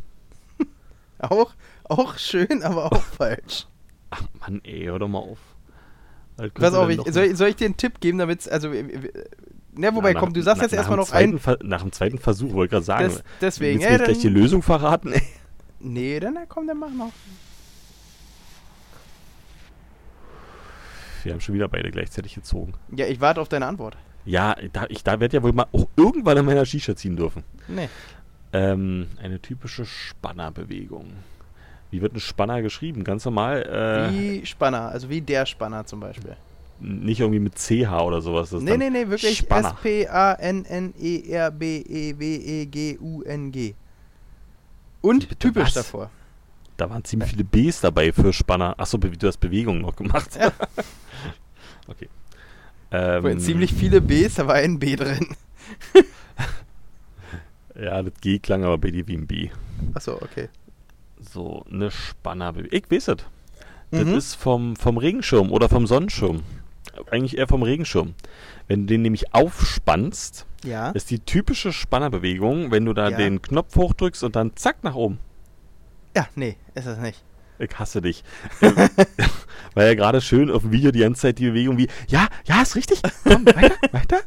[1.20, 1.54] Auch,
[1.86, 3.65] auch schön, aber auch falsch.
[4.12, 5.39] Ach Mann, ey, hör doch mal auf.
[6.54, 8.70] Pass auf, ich, soll, ich- soll ich dir einen Tipp geben, damit also
[9.76, 11.40] Ne, wobei, Ja, komm, du sagst nach- jetzt erstmal noch einen.
[11.40, 13.10] Ver- Nach dem zweiten Versuch, wollte ich gerade sagen.
[13.10, 15.14] Des, deswegen, Willst du ja, mir gleich die dann, Lösung verraten?
[15.86, 17.12] Nee, dann na, komm, dann mach noch.
[21.24, 22.74] Wir haben schon wieder beide gleichzeitig gezogen.
[22.96, 23.96] Ja, ich warte auf deine Antwort.
[24.26, 27.44] Ja, da, ich da werde ja wohl mal auch irgendwann in meiner Shisha ziehen dürfen.
[27.68, 27.90] Nee.
[28.54, 31.14] Ähm, eine typische Spannerbewegung.
[31.92, 33.04] Wie wird ein Spanner geschrieben?
[33.04, 33.64] Ganz normal.
[33.64, 36.36] Äh, Wie Spanner, also wie der Spanner zum Beispiel.
[36.84, 38.50] Nicht irgendwie mit CH oder sowas.
[38.52, 39.69] Das Nee, nee, nee, wirklich E Spanner.
[42.43, 43.74] S-P-A-N-N-E-R-B-E-W-E-G-U-N-G.
[45.02, 45.74] Und Bitte typisch was?
[45.74, 46.10] davor.
[46.78, 48.74] Da waren ziemlich viele Bs dabei für Spanner.
[48.80, 50.36] Achso, du hast Bewegung noch gemacht.
[50.39, 50.52] Ja.
[51.88, 52.10] okay.
[52.91, 55.28] Ähm, ziemlich viele Bs, da war ein B drin.
[57.76, 59.50] Ja, das G klang aber bei dir wie ein B.
[59.96, 60.48] Achso, okay.
[61.19, 62.72] So, eine Spannerbewegung.
[62.78, 63.17] Ich weiß es.
[63.89, 64.13] Das Mhm.
[64.13, 66.43] ist vom, vom Regenschirm oder vom Sonnenschirm.
[67.12, 68.13] Eigentlich eher vom Regenschirm.
[68.67, 70.89] Wenn du den nämlich aufspannst, Ja.
[70.91, 73.17] ist die typische Spannerbewegung, wenn du da Ja.
[73.17, 75.19] den Knopf hochdrückst und dann zack nach oben.
[76.15, 77.23] Ja, nee, ist das nicht.
[77.60, 78.23] Ich hasse dich.
[79.75, 82.62] War ja gerade schön auf dem Video die ganze Zeit die Bewegung wie, ja, ja,
[82.62, 83.01] ist richtig.
[83.23, 84.19] Komm, weiter, weiter.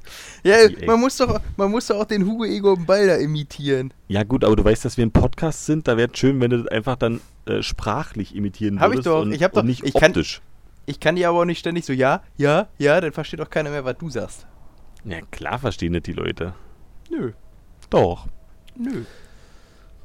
[0.42, 3.92] Ja, man muss, doch, man muss doch auch den Hugo Egon Balder imitieren.
[4.09, 6.50] Ja gut, aber du weißt, dass wir ein Podcast sind, da wäre es schön, wenn
[6.50, 9.22] du das einfach dann äh, sprachlich imitieren Hab ich würdest doch.
[9.22, 10.40] und, Ich hab doch- nicht ich kann- optisch.
[10.87, 13.70] Ich kann dir aber auch nicht ständig so, ja, ja, ja, dann versteht doch keiner
[13.70, 14.46] mehr, was du sagst.
[15.05, 16.55] Ja, klar verstehen das die Leute.
[17.11, 17.33] Nö,
[17.90, 18.27] Doch.
[18.77, 19.05] nö.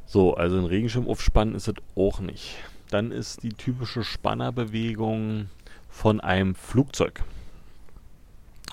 [0.06, 2.56] So, also ein Regenschirm aufspannen ist es auch nicht.
[2.90, 5.50] Dann ist die typische Spannerbewegung
[5.90, 7.24] von einem Flugzeug.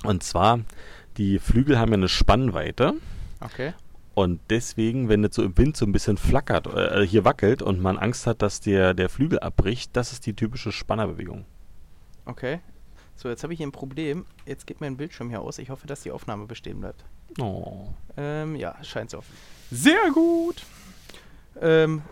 [0.05, 0.61] Und zwar,
[1.17, 2.95] die Flügel haben ja eine Spannweite
[3.41, 3.73] Okay.
[4.15, 7.81] und deswegen, wenn das so im Wind so ein bisschen flackert, äh, hier wackelt und
[7.81, 11.45] man Angst hat, dass der, der Flügel abbricht, das ist die typische Spannerbewegung.
[12.29, 12.61] Okay.
[13.17, 14.27] So, jetzt habe ich hier ein Problem.
[14.47, 15.59] Jetzt geht mein Bildschirm hier aus.
[15.59, 17.05] Ich hoffe, dass die Aufnahme bestehen bleibt.
[17.41, 17.89] Oh.
[18.17, 19.25] Ähm, ja, scheint so.
[19.71, 20.63] Sehr gut.
[21.61, 22.03] Ähm,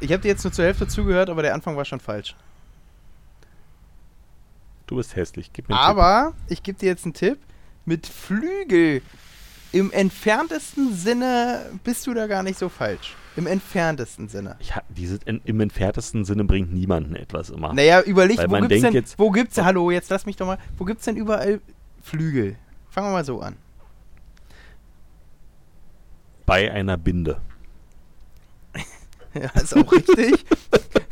[0.00, 2.36] ich habe dir jetzt nur zur Hälfte zugehört, aber der Anfang war schon falsch.
[4.86, 5.52] Du bist hässlich.
[5.52, 7.38] Gib mir einen Aber ich gebe dir jetzt einen Tipp.
[7.84, 9.02] Mit Flügel
[9.78, 13.14] im entferntesten Sinne bist du da gar nicht so falsch.
[13.36, 14.56] Im entferntesten Sinne.
[14.60, 17.74] Ich, dieses im entferntesten Sinne bringt niemanden etwas immer.
[17.74, 20.58] Naja, überleg, Weil wo gibt's denn, jetzt- wo gibt's, hallo, jetzt lass mich doch mal,
[20.78, 21.60] wo gibt's denn überall
[22.02, 22.56] Flügel?
[22.88, 23.56] Fangen wir mal so an.
[26.46, 27.40] Bei einer Binde.
[29.34, 30.46] Ja, ist auch richtig.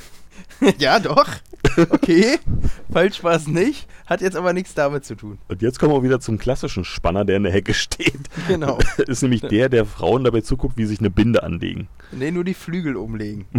[0.78, 1.28] ja, doch.
[1.90, 2.38] Okay.
[2.92, 3.88] Falsch war es nicht.
[4.06, 5.38] Hat jetzt aber nichts damit zu tun.
[5.48, 8.20] Und jetzt kommen wir wieder zum klassischen Spanner, der in der Hecke steht.
[8.48, 8.78] Genau.
[9.06, 11.88] ist nämlich der, der Frauen dabei zuguckt, wie sie sich eine Binde anlegen.
[12.12, 13.46] Nee, nur die Flügel umlegen.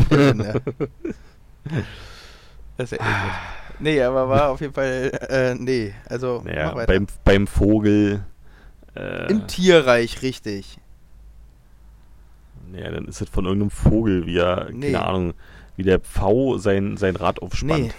[2.77, 3.33] Das ist ja eklig.
[3.79, 8.23] Nee, aber war auf jeden Fall, äh, nee, also Naja, beim, beim Vogel.
[8.95, 10.77] Äh, Im Tierreich, richtig.
[12.71, 14.91] naja, dann ist es von irgendeinem Vogel, wie er, Nee.
[14.91, 15.33] keine Ahnung,
[15.75, 17.83] wie der Pfau sein, sein Rad aufspannt.
[17.88, 17.91] Nee,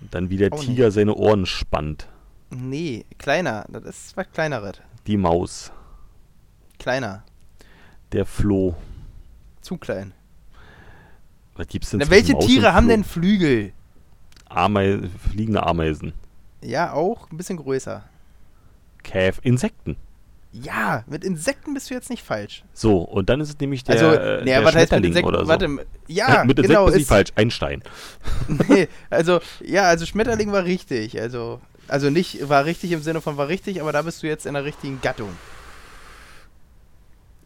[0.00, 2.08] Und dann wie der Auch Tiger seine Ohren spannt.
[2.50, 3.66] nee, kleiner.
[3.68, 4.80] Das ist was kleineres.
[5.06, 5.72] Die Maus.
[6.78, 7.22] Kleiner.
[8.12, 8.74] Der Floh.
[9.60, 10.12] Zu klein.
[11.54, 13.72] Was gibt's denn Na, welche Maus Tiere haben denn Flügel?
[14.48, 16.12] Amei fliegende Ameisen.
[16.62, 18.02] Ja, auch ein bisschen größer.
[19.02, 19.96] Käf, Insekten.
[20.52, 22.64] Ja, mit Insekten bist du jetzt nicht falsch.
[22.72, 25.28] So, und dann ist es nämlich der, also, äh, nee, der Schmetterling Insekten?
[25.28, 25.48] oder so.
[25.48, 26.86] Warte, ja, mit genau.
[26.86, 27.82] Insekten ist nicht Ist, falsch, Einstein.
[28.68, 31.20] nee, also, ja, also Schmetterling war richtig.
[31.20, 34.44] Also, also nicht war richtig im Sinne von war richtig, aber da bist du jetzt
[34.44, 35.30] in der richtigen Gattung.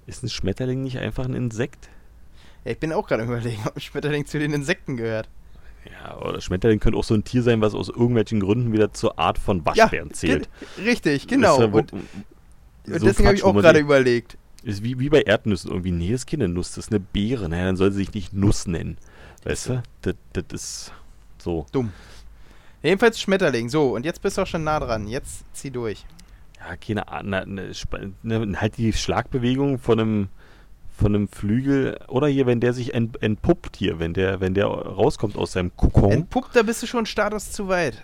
[0.07, 1.89] Ist ein Schmetterling nicht einfach ein Insekt?
[2.65, 5.29] Ja, ich bin auch gerade überlegen, ob ein Schmetterling zu den Insekten gehört.
[5.91, 9.19] Ja, oder Schmetterling könnte auch so ein Tier sein, was aus irgendwelchen Gründen wieder zur
[9.19, 10.49] Art von Waschbären zählt.
[10.77, 11.61] gen- richtig, genau.
[11.61, 11.93] Ja und
[12.87, 14.39] so deswegen habe ich auch gerade überlegt.
[14.63, 15.91] Ist wie, wie bei Erdnüssen irgendwie.
[15.91, 17.49] Nee, das ist keine Nuss, das ist eine Beere.
[17.49, 18.97] Naja, dann soll sie sich nicht Nuss nennen.
[19.45, 19.83] Weißt du?
[20.03, 20.93] Das, das ist
[21.39, 21.67] so.
[21.73, 21.93] Dumm.
[22.83, 23.69] Jedenfalls Schmetterling.
[23.69, 25.07] So, und jetzt bist du auch schon nah dran.
[25.07, 26.05] Jetzt zieh durch.
[26.59, 27.55] Ja, keine Ahnung.
[27.55, 27.73] Ne,
[28.23, 30.29] ne, halt die Schlagbewegung von einem,
[30.97, 31.99] von einem Flügel.
[32.09, 35.77] Oder hier, wenn der sich ent, entpuppt hier, wenn der, wenn der rauskommt aus seinem
[35.77, 38.03] Kokon, Entpuppt, da bist du schon Status zu weit.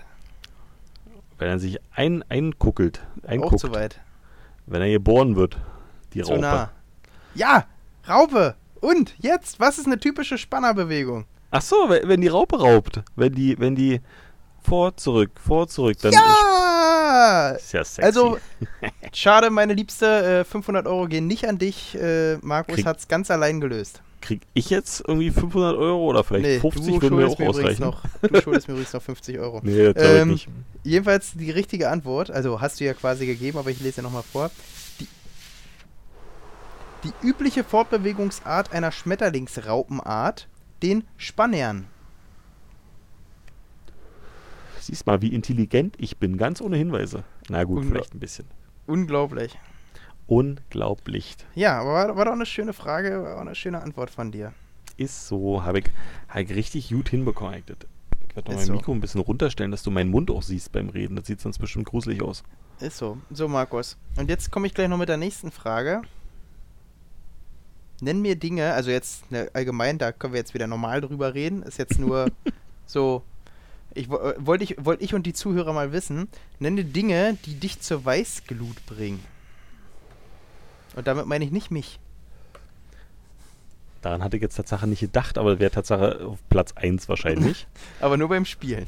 [1.39, 4.01] wenn er sich ein, einkuckelt, Auch einguckt, zu weit.
[4.67, 5.57] Wenn er geboren wird,
[6.15, 6.41] die Zu Raupe.
[6.43, 6.71] nah.
[7.35, 7.65] Ja,
[8.09, 8.55] Raupe.
[8.81, 11.27] Und jetzt, was ist eine typische Spannerbewegung?
[11.51, 14.01] Ach so, wenn die Raupe raubt, wenn die, wenn die
[14.63, 17.51] vor, zurück, vor, zurück, dann Ja!
[17.57, 18.03] ist ja sexy.
[18.03, 18.39] Also,
[19.13, 21.95] schade, meine Liebste, äh, 500 Euro gehen nicht an dich.
[21.97, 24.01] Äh, Markus Krieg- hat's ganz allein gelöst.
[24.21, 27.83] Krieg ich jetzt irgendwie 500 Euro oder vielleicht 50 du würden mir auch mir ausreichen?
[27.83, 29.61] noch, du schuldest mir übrigens noch 50 Euro.
[29.65, 30.49] Nee, das glaube ich Ähm, nicht.
[30.85, 34.23] Jedenfalls die richtige Antwort, also hast du ja quasi gegeben, aber ich lese ja nochmal
[34.23, 34.51] vor.
[35.01, 35.09] Die,
[37.05, 40.49] die übliche Fortbewegungsart einer Schmetterlingsraupenart,
[40.83, 41.87] den Spannern.
[44.81, 47.25] Siehst mal, wie intelligent ich bin, ganz ohne Hinweise.
[47.49, 48.47] Na gut, vielleicht ein bisschen.
[48.87, 49.59] Unglaublich.
[50.31, 51.37] Unglaublich.
[51.57, 54.53] Ja, aber war, war doch eine schöne Frage, war auch eine schöne Antwort von dir.
[54.97, 55.87] Ist so, habe ich,
[56.29, 57.55] hab ich richtig gut hinbekommen.
[57.59, 57.87] Ich werd-
[58.29, 58.73] Ich werde mein so.
[58.75, 61.17] Mikro ein bisschen runterstellen, dass du meinen Mund auch siehst beim Reden.
[61.17, 62.45] Das sieht sonst bestimmt gruselig aus.
[62.79, 63.19] Ist so.
[63.31, 63.97] So, Markus.
[64.17, 66.03] Und jetzt komme ich gleich noch mit der nächsten Frage.
[68.01, 71.63] Nenn mir Dinge, also jetzt ne, allgemein, da können wir jetzt wieder normal drüber reden.
[71.65, 72.31] Ist jetzt nur
[72.87, 73.23] so.
[73.95, 76.29] Ich wo- wollte ich, wollt ich und die Zuhörer mal wissen,
[76.61, 79.19] nenne Dinge, die dich zur Weißglut bringen.
[80.97, 81.99] Und damit meine ich nicht mich.
[84.03, 87.67] Daran hatte ich jetzt Tatsache nicht gedacht, aber wäre Tatsache auf Platz 1 wahrscheinlich.
[88.01, 88.87] Aber nur beim Spielen.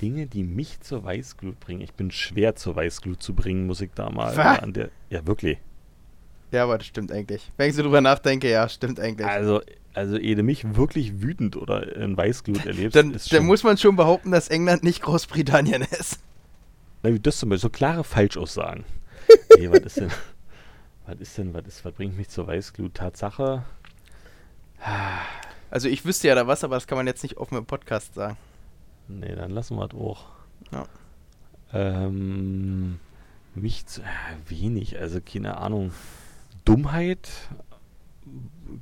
[0.00, 1.80] Dinge, die mich zur Weißglut bringen.
[1.80, 4.60] Ich bin schwer zur Weißglut zu bringen, muss ich da mal Was?
[4.60, 4.90] an der.
[5.10, 5.58] Ja, wirklich.
[6.52, 7.50] Ja, aber das stimmt eigentlich.
[7.56, 9.26] Wenn ich so drüber nachdenke, ja, stimmt eigentlich.
[9.26, 9.62] Also,
[9.94, 13.96] also ehe du mich wirklich wütend oder in Weißglut erlebst, dann, dann muss man schon
[13.96, 16.20] behaupten, dass England nicht Großbritannien ist.
[17.02, 18.84] Na, wie das zum Beispiel, so klare Falschaussagen.
[19.58, 20.10] nee, was ist denn,
[21.06, 22.94] was ist denn, was ist, was bringt mich zur Weißglut?
[22.94, 23.64] Tatsache,
[25.70, 28.14] Also ich wüsste ja da was, aber das kann man jetzt nicht offen im Podcast
[28.14, 28.36] sagen.
[29.08, 30.24] nee, dann lassen wir das auch.
[30.70, 30.86] Ja.
[31.72, 33.00] Ähm,
[33.54, 34.04] mich zu, äh,
[34.48, 35.92] wenig, also keine Ahnung.
[36.64, 37.28] Dummheit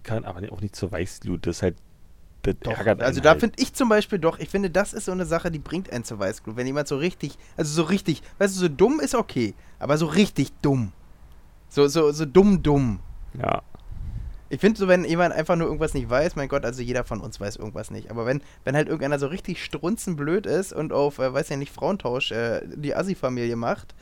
[0.02, 1.76] kann aber auch nicht zur Weißglut, das ist halt,
[2.42, 3.40] Doch, also da halt.
[3.40, 6.04] finde ich zum Beispiel doch, ich finde, das ist so eine Sache, die bringt einen
[6.04, 6.56] zur Weißglut.
[6.56, 10.06] Wenn jemand so richtig, also so richtig, weißt du, so dumm ist okay, aber so
[10.06, 10.92] richtig dumm.
[11.74, 13.00] So, so, so dumm, dumm.
[13.36, 13.62] Ja,
[14.48, 17.20] Ich finde so, wenn jemand einfach nur irgendwas nicht weiß, mein Gott, also jeder von
[17.20, 18.12] uns weiß irgendwas nicht.
[18.12, 21.72] Aber wenn, wenn halt irgendeiner so richtig strunzenblöd ist und auf, äh, weiß ja nicht,
[21.72, 23.92] Frauentausch äh, die Assi-Familie macht,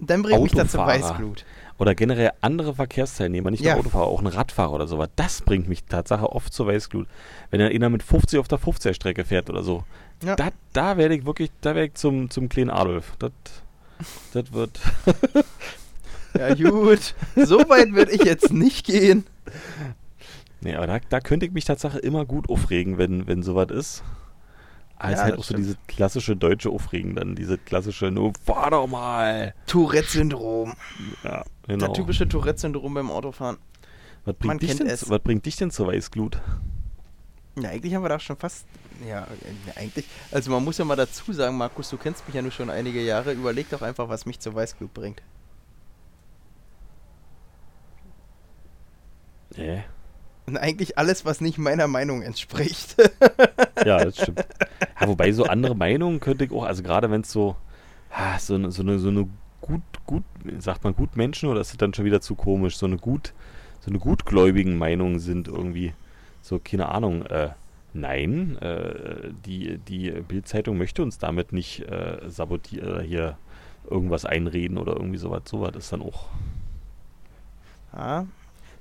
[0.00, 0.86] dann bringt mich Autofahrer.
[0.86, 1.44] Weißglut.
[1.78, 3.72] Oder generell andere Verkehrsteilnehmer, nicht Ja.
[3.72, 5.08] nur Autofahrer, auch ein Radfahrer oder sowas.
[5.16, 7.08] Das bringt mich Tatsache oft zur Weißglut.
[7.50, 9.82] Wenn dann einer mit 50 auf der 50er-Strecke fährt oder so.
[10.22, 10.36] Ja.
[10.36, 13.14] Da, da werde ich wirklich, da werde ich zum, zum kleinen Adolf.
[13.18, 13.32] Das,
[14.32, 14.78] das wird.
[16.36, 17.14] Ja, gut.
[17.36, 19.24] So weit würde ich jetzt nicht gehen.
[20.60, 24.02] Nee, aber da, da könnte ich mich tatsächlich immer gut aufregen, wenn, wenn sowas ist.
[24.96, 25.60] Aber es Ja, ist halt auch so stimmt.
[25.60, 29.54] diese klassische deutsche Aufregen dann, diese klassische, nur fahr doch mal.
[29.66, 30.74] Tourette-Syndrom.
[31.22, 31.86] Ja, genau.
[31.86, 33.58] Das typische Tourette-Syndrom beim Autofahren.
[34.24, 35.00] was, man bringt dich kennt denn, es.
[35.00, 36.40] zu- was bringt dich denn zur Weißglut?
[37.60, 38.66] Ja, eigentlich haben wir da schon fast.
[39.08, 40.06] Ja, äh, eigentlich.
[40.32, 43.00] Also, man muss ja mal dazu sagen, Markus, du kennst mich ja nur schon einige
[43.00, 43.32] Jahre.
[43.32, 45.22] Überleg doch einfach, was mich zur Weißglut bringt.
[49.58, 49.82] Nee.
[50.46, 52.96] Und eigentlich alles, was nicht meiner Meinung entspricht.
[53.84, 54.44] Ja, das stimmt.
[55.00, 57.54] Ja, wobei so andere Meinungen könnte ich auch, also gerade wenn es so,
[58.10, 59.28] ah, so, eine, so eine, so eine
[59.60, 60.24] gut, gut,
[60.58, 63.34] sagt man gut Menschen oder ist das dann schon wieder zu komisch, so eine gut,
[63.78, 65.94] so eine gutgläubigen Meinungen sind irgendwie,
[66.42, 67.50] so, keine Ahnung, äh,
[67.94, 73.38] nein, äh, die, die Bildzeitung möchte uns damit nicht äh, sabotieren oder hier
[73.88, 76.26] irgendwas einreden oder irgendwie sowas, sowas ist dann auch.
[77.94, 78.26] Ja.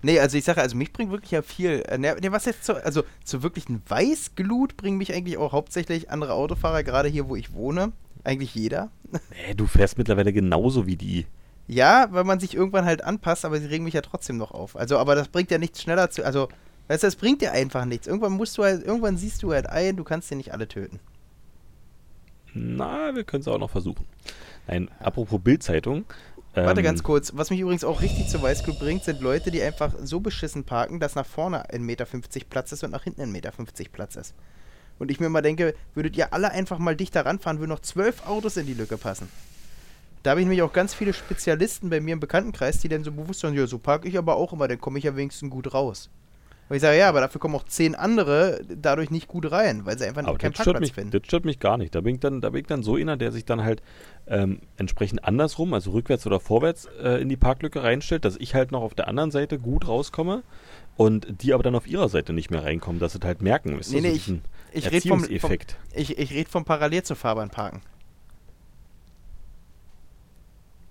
[0.01, 1.83] Nee, also ich sage, also mich bringt wirklich ja viel.
[1.87, 6.09] Äh, ne, ne, was jetzt zu, also zu wirklichen Weißglut bringen mich eigentlich auch hauptsächlich
[6.11, 7.91] andere Autofahrer, gerade hier, wo ich wohne.
[8.23, 8.89] Eigentlich jeder.
[9.31, 11.25] Nee, du fährst mittlerweile genauso wie die.
[11.67, 14.75] Ja, weil man sich irgendwann halt anpasst, aber sie regen mich ja trotzdem noch auf.
[14.75, 16.25] Also, aber das bringt ja nichts schneller zu.
[16.25, 16.49] Also,
[16.87, 18.07] weißt du, das bringt dir einfach nichts.
[18.07, 20.99] Irgendwann musst du halt, irgendwann siehst du halt ein, du kannst dir nicht alle töten.
[22.53, 24.05] Na, wir können es auch noch versuchen.
[24.67, 26.05] Nein, apropos Bildzeitung.
[26.65, 29.61] Warte ähm, ganz kurz, was mich übrigens auch richtig zur Weißglut bringt, sind Leute, die
[29.61, 32.05] einfach so beschissen parken, dass nach vorne 1,50 Meter
[32.49, 33.51] Platz ist und nach hinten 1,50 Meter
[33.91, 34.33] Platz ist.
[34.99, 38.25] Und ich mir mal denke, würdet ihr alle einfach mal dichter ranfahren, würden noch zwölf
[38.25, 39.29] Autos in die Lücke passen.
[40.23, 43.11] Da habe ich nämlich auch ganz viele Spezialisten bei mir im Bekanntenkreis, die dann so
[43.11, 45.73] bewusst sagen, ja, so parke ich aber auch immer, dann komme ich ja wenigstens gut
[45.73, 46.09] raus.
[46.69, 49.97] Und ich sage, ja, aber dafür kommen auch zehn andere dadurch nicht gut rein, weil
[49.97, 51.11] sie einfach Aber keinen Parkplatz mich, finden.
[51.11, 51.95] das stört mich gar nicht.
[51.95, 53.81] Da bin ich dann, da bin ich dann so einer, der sich dann halt
[54.27, 58.73] ähm, entsprechend andersrum, also rückwärts oder vorwärts äh, in die Parklücke reinstellt, dass ich halt
[58.73, 60.43] noch auf der anderen Seite gut rauskomme
[60.97, 63.77] und die aber dann auf ihrer Seite nicht mehr reinkommen, dass sie halt merken.
[63.77, 64.41] Weißt Nee, nee, so ich- diesen
[64.73, 65.51] Ich rede vom, vom,
[65.93, 67.81] ich, ich red vom Parallel zur Fahrbahn parken.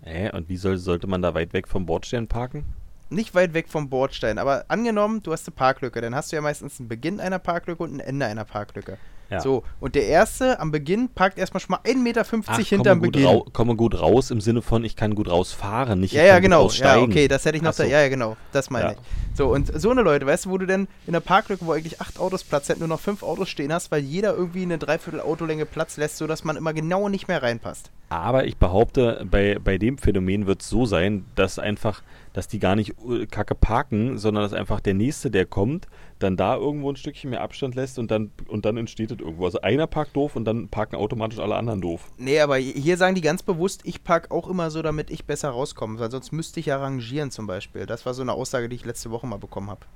[0.02, 0.30] Hä?
[0.32, 2.64] und wie soll, sollte man da weit weg vom Bordstein parken?
[3.10, 6.42] Nicht weit weg vom Bordstein, aber angenommen, du hast eine Parklücke, dann hast du ja
[6.42, 8.98] meistens einen Beginn einer Parklücke und ein Ende einer Parklücke.
[9.28, 9.40] Ja.
[9.40, 13.24] So, und der erste am Beginn parkt erstmal schon mal 1,50 Meter Ach, hinterm Beginn.
[13.26, 16.34] rau komme gut raus im Sinne von, ich kann gut rausfahren, nicht Ja, ich ja,
[16.34, 16.62] kann genau.
[16.68, 17.10] gut Ja, aussteigen.
[17.10, 17.82] okay, das hätte ich noch so.
[17.82, 17.88] da.
[17.88, 18.36] Ja, ja, genau.
[18.52, 18.92] Das meine Ja.
[18.92, 18.98] ich.
[19.36, 22.00] So, und so eine Leute, weißt du, wo du denn in der Parklücke, wo eigentlich
[22.00, 25.20] acht Autos Platz hätten, nur noch fünf Autos stehen hast, weil jeder irgendwie eine Dreiviertel
[25.20, 27.90] Autolänge Platz lässt, sodass man immer genau nicht mehr reinpasst.
[28.08, 32.02] Aber ich behaupte, bei, bei dem Phänomen wird es so sein, dass einfach,
[32.37, 32.94] dass die gar nicht
[33.31, 35.87] kacke parken, sondern dass einfach der Nächste, der kommt,
[36.18, 39.46] dann da irgendwo ein Stückchen mehr Abstand lässt und dann, und dann entsteht es irgendwo.
[39.46, 42.11] Also einer parkt doof und dann parken automatisch alle anderen doof.
[42.18, 45.49] Nee, aber hier sagen die ganz bewusst, ich park auch immer so, damit ich besser
[45.49, 47.87] rauskomme, weil sonst müsste ich ja rangieren zum Beispiel.
[47.87, 49.87] Das war so eine Aussage, die ich letzte Woche mal bekommen habe.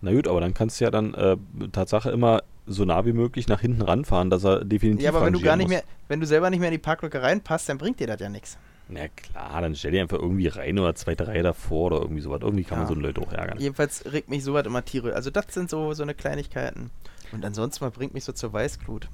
[0.00, 1.36] Na gut, aber dann kannst du ja dann äh,
[1.70, 5.34] Tatsache immer so nah wie möglich nach hinten ranfahren, dass er definitiv Ja, aber wenn
[5.34, 5.74] du gar nicht muss.
[5.74, 8.30] mehr, wenn du selber nicht mehr in die Parklücke reinpasst, dann bringt dir das ja
[8.30, 8.56] nichts.
[8.92, 12.40] Na klar, dann stell dir einfach irgendwie rein oder zweite Reihe davor oder irgendwie sowas.
[12.42, 12.94] Irgendwie kann man Ja.
[12.94, 13.58] so Leute auch ärgern.
[13.58, 15.14] Jedenfalls regt mich sowas immer Tiere.
[15.14, 16.90] Also das sind so, so eine Kleinigkeiten.
[17.32, 19.08] Und ansonsten mal bringt mich so zur Weißglut.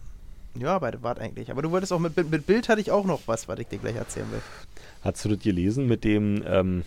[0.59, 1.51] Ja, aber das war eigentlich.
[1.53, 3.69] Aber du wolltest auch mit, Bild- mit Bild hatte ich auch noch was, was ich
[3.69, 4.41] dir gleich erzählen will.
[5.05, 6.83] Hast du das gelesen mit dem ähm,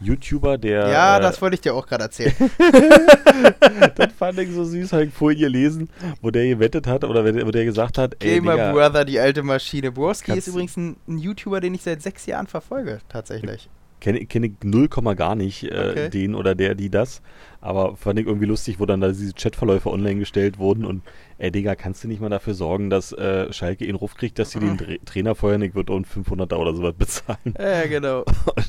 [0.00, 0.88] YouTuber, der.
[0.88, 2.34] ja, äh, das wollte ich dir auch gerade erzählen.
[3.96, 5.90] das fand ich so süß, habe ich vorhin gelesen,
[6.22, 9.42] wo der gewettet hat oder wo der, gesagt hat, ey, Gamer Digga, Brother, die alte
[9.42, 9.90] Maschine.
[9.92, 13.68] Borski ist übrigens ein, ein YouTuber, den ich seit sechs Jahren verfolge, tatsächlich.
[14.00, 16.10] Kenne kenn ich 0, gar nicht, äh, Okay.
[16.10, 17.22] den oder der, die das.
[17.60, 21.02] Aber fand ich irgendwie lustig, wo dann da diese Chatverläufe online gestellt wurden und
[21.38, 24.50] ey Digga, kannst du nicht mal dafür sorgen, dass äh, Schalke ihn Ruf kriegt, dass
[24.50, 27.54] sie den Dre Trainer feuern, ich würde und 500 oder sowas bezahlen.
[27.58, 28.24] Ja, genau.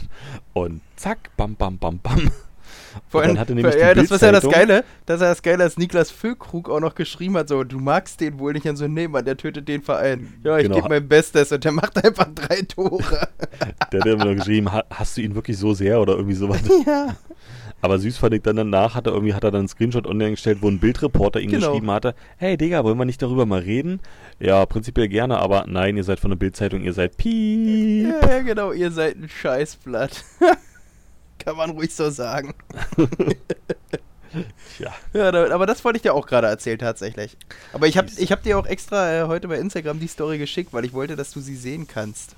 [0.54, 2.32] Und zack, bam, bam, bam, bam.
[3.08, 3.46] Vor allem, ja,
[3.94, 7.38] das war ja das Geile, das war das Geile, dass Niklas Füllkrug auch noch geschrieben
[7.38, 10.34] hat, so, du magst den wohl nicht und so, nee, Mann, der tötet den Verein.
[10.44, 10.76] Ja, ich Genau.
[10.78, 13.28] gebe mein Bestes und der macht einfach drei Tore.
[13.92, 16.60] Der hat immer geschrieben, "Ha- hast du ihn wirklich so sehr oder irgendwie sowas.
[16.86, 17.16] ja.
[17.82, 20.32] Aber süß fand ich dann danach, hat er irgendwie hat er dann einen Screenshot online
[20.32, 21.68] gestellt, wo ein Bildreporter ihm Genau.
[21.72, 24.00] geschrieben hatte, hey Digga, wollen wir nicht darüber mal reden?
[24.40, 28.14] Ja, prinzipiell gerne, aber nein, ihr seid von der Bildzeitung, ihr seid piep.
[28.22, 30.24] Ja, genau, ihr seid ein Scheißblatt.
[31.40, 32.54] Kann man ruhig so sagen.
[34.78, 37.36] Tja, Ja, aber das wollte ich dir auch gerade erzählen, tatsächlich.
[37.74, 40.72] Aber ich habe ich hab dir auch extra äh, heute bei Instagram die Story geschickt,
[40.72, 42.36] weil ich wollte, dass du sie sehen kannst.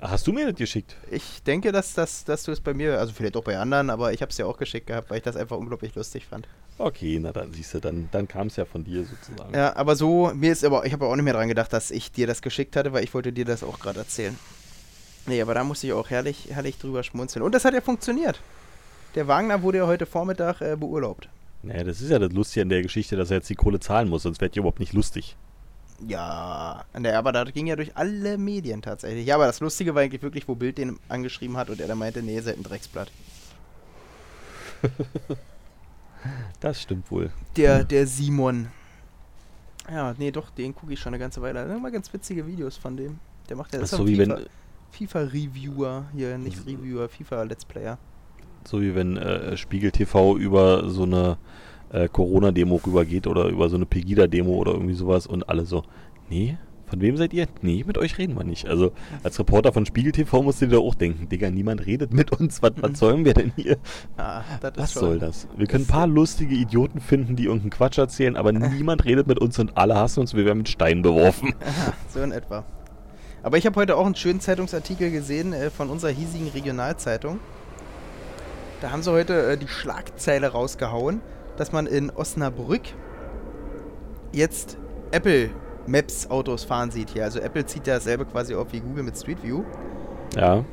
[0.00, 0.96] hast du mir das geschickt?
[1.10, 4.12] Ich denke, dass, dass, dass du es bei mir, also vielleicht auch bei anderen, aber
[4.14, 6.48] ich habe es ja auch geschickt gehabt, weil ich das einfach unglaublich lustig fand.
[6.78, 9.54] Okay, na dann siehst du, dann, dann kam es ja von dir sozusagen.
[9.54, 12.10] Ja, aber so, mir ist aber, ich habe auch nicht mehr dran gedacht, dass ich
[12.10, 14.38] dir das geschickt hatte, weil ich wollte dir das auch gerade erzählen.
[15.26, 17.44] Nee, aber da musste ich auch herrlich, herrlich drüber schmunzeln.
[17.44, 18.40] Und das hat ja funktioniert.
[19.14, 21.28] Der Wagner wurde ja heute Vormittag äh, beurlaubt.
[21.62, 24.08] Naja, das ist ja das Lustige an der Geschichte, dass er jetzt die Kohle zahlen
[24.08, 25.36] muss, sonst wäre die überhaupt nicht lustig.
[26.06, 29.26] Ja, nee, aber das ging ja durch alle Medien tatsächlich.
[29.26, 31.98] Ja, aber das Lustige war eigentlich wirklich, wo Bild den angeschrieben hat und er dann
[31.98, 33.10] meinte, nee, ihr seid ein Drecksblatt.
[36.60, 37.30] Das stimmt wohl.
[37.56, 38.68] Der, der Simon.
[39.90, 41.66] Ja, nee, doch, den gucke ich schon eine ganze Weile.
[41.66, 43.18] Da immer ganz witzige Videos von dem.
[43.48, 44.46] Der macht ja Das das ist so wie FIFA, wenn,
[44.90, 46.04] FIFA-Reviewer.
[46.14, 47.98] Hier, nicht Reviewer, FIFA-Let's Player.
[48.66, 51.38] so wie wenn äh, Spiegel TV über so eine
[51.92, 55.82] äh, Corona-Demo rübergeht oder über so eine Pegida-Demo oder irgendwie sowas und alle so,
[56.28, 57.46] nee, von wem seid ihr?
[57.62, 58.66] Nee, mit euch reden wir nicht.
[58.66, 58.90] Also
[59.22, 62.62] als Reporter von Spiegel TV musst du dir auch denken, Digga, niemand redet mit uns,
[62.62, 63.76] was, was sollen wir denn hier?
[64.16, 64.42] Ah,
[64.74, 65.46] Was soll das?
[65.56, 69.38] Wir können ein paar lustige Idioten finden, die irgendeinen Quatsch erzählen, aber niemand redet mit
[69.38, 71.54] uns und alle hassen uns, wir werden mit Steinen beworfen.
[71.60, 72.64] Aha, so in etwa.
[73.42, 77.40] Aber ich habe heute auch einen schönen Zeitungsartikel gesehen äh, von unserer hiesigen Regionalzeitung.
[78.80, 81.20] Da haben sie heute äh, die Schlagzeile rausgehauen,
[81.56, 82.82] dass man in Osnabrück
[84.32, 84.76] jetzt
[85.10, 85.50] Apple
[85.86, 87.24] Maps Autos fahren sieht hier.
[87.24, 89.64] Also Apple zieht ja dasselbe quasi auf wie Google mit Street View.
[90.36, 90.64] Ja,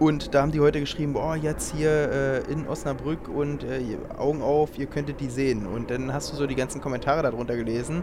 [0.00, 4.40] Und da haben die heute geschrieben, boah, jetzt hier äh, in Osnabrück und äh, Augen
[4.40, 5.66] auf, ihr könntet die sehen.
[5.66, 8.02] Und dann hast du so die ganzen Kommentare darunter gelesen.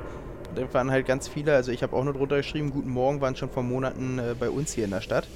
[0.72, 3.50] Waren halt ganz viele, also ich habe auch nur drunter geschrieben, guten Morgen, waren schon
[3.50, 5.28] vor Monaten äh, bei uns hier in der Stadt.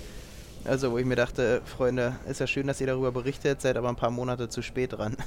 [0.63, 3.77] Also wo ich mir dachte, äh, Freunde, ist ja schön, dass ihr darüber berichtet, seid
[3.77, 5.15] aber ein paar Monate zu spät dran.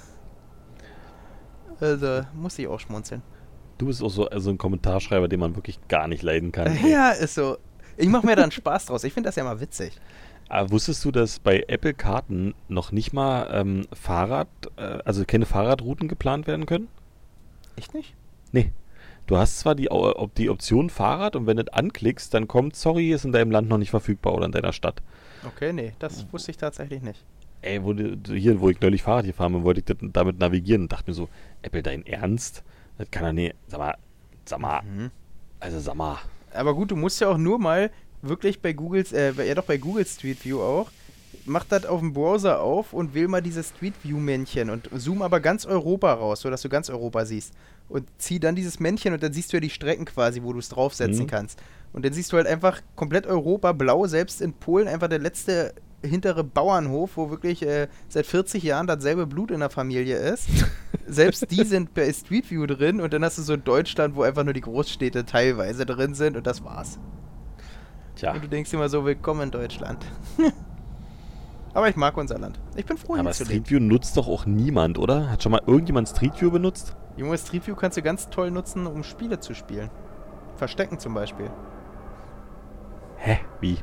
[1.81, 3.21] Also musste ich auch schmunzeln.
[3.79, 6.79] du bist auch so also ein Kommentarschreiber, den man wirklich gar nicht leiden kann.
[6.89, 7.59] Ja, ist so.
[7.97, 9.03] Ich mache mir dann Spaß draus.
[9.03, 10.01] Ich finde das ja mal witzig.
[10.49, 15.47] Aber wusstest du, dass bei Apple Karten noch nicht mal ähm, Fahrrad, äh, also keine
[15.47, 16.87] Fahrradrouten geplant werden können?
[17.77, 18.15] Echt nicht?
[18.53, 18.73] Nee.
[19.27, 19.89] Du hast zwar die,
[20.37, 23.69] die Option Fahrrad und wenn du das anklickst, dann kommt, sorry, ist in deinem Land
[23.69, 25.01] noch nicht verfügbar oder in deiner Stadt.
[25.47, 27.25] Okay, nee, das wusste ich tatsächlich nicht.
[27.63, 31.11] Ey, wo, hier, wo ich neulich Fahrrad gefahren bin, wollte ich damit navigieren und dachte
[31.11, 31.29] mir so,
[31.63, 32.63] Apple, dein Ernst?
[32.99, 33.55] Das kann er nicht.
[33.69, 33.95] Sag mal,
[34.45, 35.11] sag mal, Mhm.
[35.61, 36.19] also sag mal.
[36.53, 39.79] Aber gut, du musst ja auch nur mal wirklich bei Googles, äh, ja doch bei
[39.79, 40.91] Google Street View auch,
[41.47, 45.23] mach das auf dem Browser auf und wähl mal dieses Street View Männchen und zoom
[45.23, 47.53] aber ganz Europa raus, sodass du ganz Europa siehst.
[47.89, 50.59] Und zieh dann dieses Männchen und dann siehst du ja die Strecken quasi, wo du
[50.59, 51.31] es draufsetzen Mhm.
[51.31, 51.63] kannst.
[51.93, 55.75] Und dann siehst du halt einfach komplett Europa blau, selbst in Polen einfach der letzte
[56.03, 60.49] hintere Bauernhof, wo wirklich äh, seit 40 Jahren dasselbe Blut in der Familie ist.
[61.07, 64.45] Selbst die sind bei Street View drin und dann hast du so Deutschland, wo einfach
[64.45, 66.99] nur die Großstädte teilweise drin sind und das war's.
[68.17, 70.05] Tja, Und du denkst immer so, willkommen in Deutschland.
[71.75, 72.61] Aber ich mag unser Land.
[72.77, 73.69] Ich bin froh, hier aber zu Street.
[73.69, 75.29] View nutzt doch auch niemand, oder?
[75.29, 76.97] Hat schon mal irgendjemand Street View benutzt?
[77.17, 79.91] Junge, Street View kannst du ganz toll nutzen, um Spiele zu spielen.
[80.57, 81.51] Verstecken zum Beispiel.
[83.17, 83.41] Hä?
[83.61, 83.79] Wie?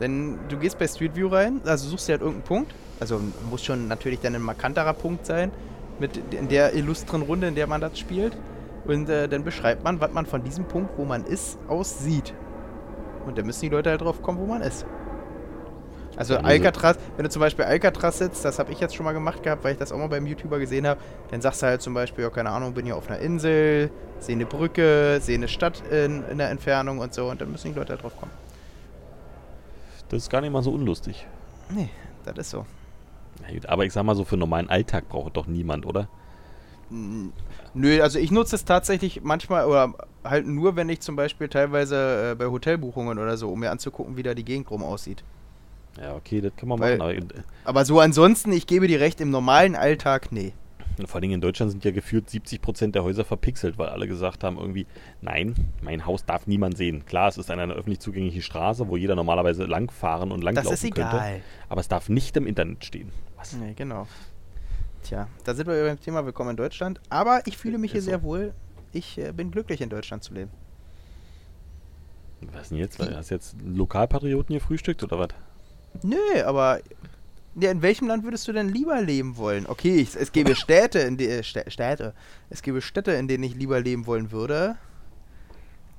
[0.00, 2.74] Denn du gehst bei Street View rein, also suchst dir halt irgendeinen Punkt.
[2.98, 5.52] Also muss schon natürlich dann ein markanterer Punkt sein,
[6.00, 8.36] mit in der illustren Runde, in der man das spielt.
[8.84, 12.34] Und äh, dann beschreibt man, was man von diesem Punkt, wo man ist, aus sieht.
[13.26, 14.86] Und dann müssen die Leute halt drauf kommen, wo man ist.
[16.16, 19.42] Also Alcatraz, wenn du zum Beispiel Alcatraz sitzt, das habe ich jetzt schon mal gemacht
[19.42, 21.94] gehabt, weil ich das auch mal beim YouTuber gesehen habe, dann sagst du halt zum
[21.94, 25.82] Beispiel, ja, keine Ahnung, bin hier auf einer Insel, sehe eine Brücke, sehe eine Stadt
[25.90, 28.32] in, in der Entfernung und so, und dann müssen die Leute halt drauf kommen.
[30.08, 31.26] Das ist gar nicht mal so unlustig.
[31.70, 31.88] Nee,
[32.24, 32.66] das ist so.
[33.50, 36.08] Gut, aber ich sag mal so, für normalen Alltag braucht doch niemand, oder?
[36.90, 39.94] Nö, also ich nutze es tatsächlich manchmal oder
[40.24, 44.16] halt nur, wenn ich zum Beispiel teilweise äh, bei Hotelbuchungen oder so, um mir anzugucken,
[44.16, 45.22] wie da die Gegend rum aussieht.
[45.98, 47.28] Ja, okay, das kann man Weil- machen.
[47.32, 50.52] Aber, Aber so ansonsten, ich gebe dir recht, im normalen Alltag, nee.
[51.06, 54.44] vor allen Dingen in Deutschland sind ja gefühlt 70% der Häuser verpixelt, weil alle gesagt
[54.44, 54.86] haben irgendwie,
[55.20, 57.04] nein, mein Haus darf niemand sehen.
[57.06, 60.72] Klar, es ist eine, eine öffentlich zugängliche Straße, wo jeder normalerweise langfahren und Das langlaufen
[60.74, 61.00] ist könnte.
[61.00, 61.40] egal.
[61.68, 63.10] Aber es darf nicht im Internet stehen.
[63.36, 63.54] Was?
[63.54, 64.06] Nee, genau.
[65.02, 67.00] Tja, da sind wir beim Thema Willkommen in Deutschland.
[67.08, 68.10] Aber ich fühle mich hier Ist so.
[68.10, 68.52] sehr wohl.
[68.92, 70.50] Ich äh, bin glücklich, in Deutschland zu leben.
[72.52, 72.98] Was denn jetzt?
[72.98, 75.28] Hast du jetzt Lokalpatrioten gefrühstückt oder was?
[76.02, 76.80] Nö, aber
[77.56, 79.66] ja, in welchem Land würdest du denn lieber leben wollen?
[79.66, 82.14] Okay, ich, es gäbe Städte, in die, äh, Stä- Städte.
[82.48, 84.76] Es gäbe Städte, in denen ich lieber leben wollen würde.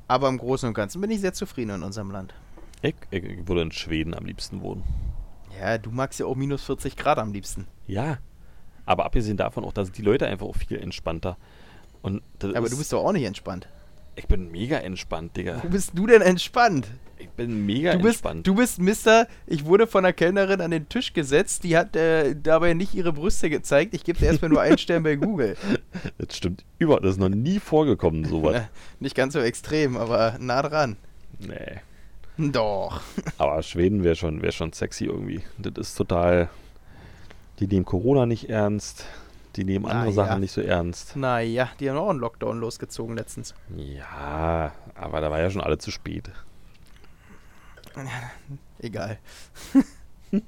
[0.07, 2.33] Aber im Großen und Ganzen bin ich sehr zufrieden in unserem Land.
[2.81, 4.83] Ich, ich, ich würde in Schweden am liebsten wohnen.
[5.59, 7.67] Ja, du magst ja auch minus 40 Grad am liebsten.
[7.87, 8.17] Ja,
[8.85, 11.37] aber abgesehen davon auch, da sind die Leute einfach auch viel entspannter.
[12.01, 13.67] Und Aber du bist doch auch nicht entspannt.
[14.15, 15.61] Ich bin mega entspannt, Digga.
[15.63, 16.87] Wo bist du denn entspannt?
[17.17, 18.47] Ich bin mega Du bist, entspannt.
[18.47, 22.35] du bist Mister, ich wurde von einer Kellnerin an den Tisch gesetzt, die hat äh,
[22.35, 23.93] dabei nicht ihre Brüste gezeigt.
[23.93, 25.55] Ich gebe dir erstmal nur einen Stern bei Google.
[26.17, 26.99] Das stimmt über.
[26.99, 28.53] Das ist noch nie vorgekommen, sowas.
[28.55, 30.97] Na, nicht ganz so extrem, aber nah dran.
[31.39, 31.79] nee.
[32.37, 33.01] Doch.
[33.37, 35.41] Aber Schweden wäre schon, wär schon sexy irgendwie.
[35.59, 36.49] Das ist total.
[37.59, 39.05] Die nehmen Corona nicht ernst.
[39.55, 41.15] Die nehmen andere Ah, Sachen nicht so ernst.
[41.15, 43.53] Naja, die haben auch einen Lockdown losgezogen letztens.
[43.75, 46.31] Ja, aber da war ja schon alle zu spät.
[48.79, 49.17] Egal.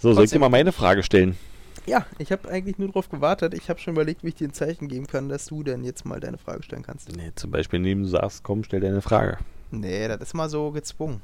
[0.00, 1.36] So, soll ich dir mal meine Frage stellen?
[1.84, 3.52] Ja, ich habe eigentlich nur darauf gewartet.
[3.54, 6.04] Ich habe schon überlegt, wie ich dir ein Zeichen geben kann, dass du denn jetzt
[6.04, 7.10] mal deine Frage stellen kannst.
[7.16, 9.38] Nee, zum Beispiel, indem du sagst, komm, stell dir eine Frage.
[9.72, 11.20] Nee, das ist mal so gezwungen.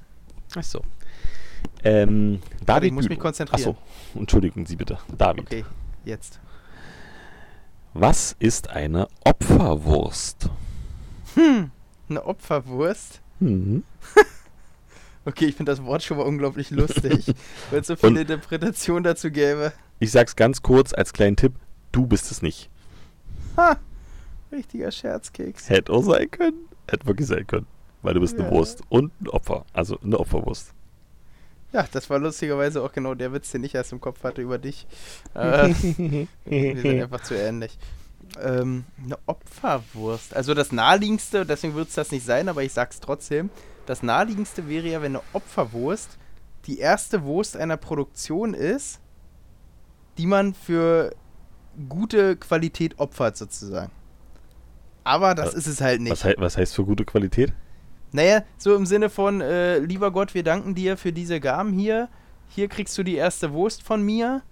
[0.56, 0.80] Ach so.
[1.84, 3.22] Ähm, David ich muss mich Bülow.
[3.22, 3.76] konzentrieren.
[3.78, 4.98] Ach so, entschuldigen Sie bitte.
[5.16, 5.42] David.
[5.44, 5.64] Okay,
[6.06, 6.40] jetzt.
[7.92, 10.48] Was ist eine Opferwurst?
[11.34, 11.70] Hm,
[12.08, 13.20] eine Opferwurst.
[13.40, 13.84] Hm.
[15.26, 17.34] Okay, ich finde das Wort schon mal unglaublich lustig,
[17.70, 19.72] weil es so viele Und- Interpretationen dazu gäbe.
[19.98, 21.54] Ich sag's ganz kurz als kleinen Tipp:
[21.92, 22.68] Du bist es nicht.
[23.56, 23.78] Ha!
[24.52, 25.70] Richtiger Scherzkeks.
[25.70, 26.68] Hätte auch sein können.
[26.90, 27.66] Hätte wirklich sein können.
[28.02, 28.50] Weil du bist eine Ja.
[28.50, 29.64] Wurst und ein Opfer.
[29.72, 30.74] Also eine Opferwurst.
[31.74, 34.58] Ja, das war lustigerweise auch genau der Witz, den ich erst im Kopf hatte über
[34.58, 34.86] dich.
[35.34, 35.74] Äh,
[36.44, 37.76] wir sind einfach zu ähnlich.
[38.40, 40.36] Ähm, eine Opferwurst.
[40.36, 43.50] Also das naheliegendste, deswegen wird es das nicht sein, aber ich sag's trotzdem.
[43.86, 46.16] Das naheliegendste wäre ja, wenn eine Opferwurst
[46.66, 49.00] die erste Wurst einer Produktion ist,
[50.16, 51.14] die man für
[51.88, 53.90] gute Qualität opfert, sozusagen.
[55.02, 56.12] Aber das Was- ist es halt nicht.
[56.12, 57.52] Was, hei was heißt für gute Qualität?
[58.14, 62.08] Naja, so im Sinne von, äh, lieber Gott, wir danken dir für diese Gaben hier.
[62.48, 64.42] Hier kriegst du die erste Wurst von mir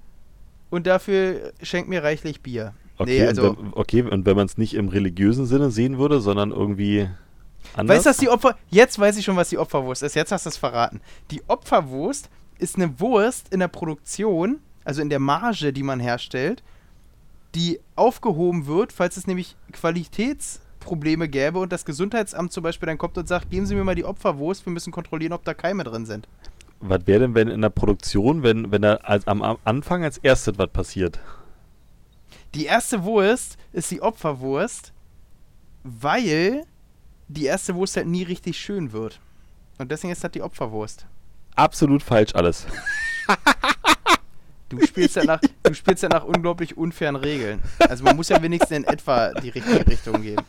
[0.68, 2.74] und dafür schenk mir reichlich Bier.
[2.98, 5.96] Okay, Nee, also- und wenn, okay, und wenn man es nicht im religiösen Sinne sehen
[5.98, 7.08] würde, sondern irgendwie
[7.76, 7.98] anders.
[7.98, 8.56] Weißt du, was die Opfer.
[8.68, 10.16] Jetzt weiß ich schon, was die Opferwurst ist.
[10.16, 11.00] Jetzt hast du es verraten.
[11.30, 16.64] Die Opferwurst ist eine Wurst in der Produktion, also in der Marge, die man herstellt,
[17.54, 19.54] die aufgehoben wird, falls es nämlich
[20.82, 23.94] Qualitätsprobleme gäbe und das Gesundheitsamt zum Beispiel dann kommt und sagt, geben Sie mir mal
[23.94, 26.28] die Opferwurst, wir müssen kontrollieren, ob da Keime drin sind.
[26.80, 30.18] Was wäre denn, wenn in der Produktion, wenn, wenn da als, am, am Anfang als
[30.18, 31.20] erstes was passiert?
[32.54, 34.92] Die erste Wurst ist die Opferwurst,
[35.84, 36.64] weil
[37.28, 39.20] die erste Wurst halt nie richtig schön wird.
[39.78, 41.06] Und deswegen ist das die Opferwurst.
[41.54, 42.66] Absolut falsch alles.
[44.72, 47.60] Du spielst ja nach, du spielst ja nach unglaublich unfairen Regeln.
[47.78, 50.40] Also man muss ja wenigstens in etwa die richtige Richtung gehen.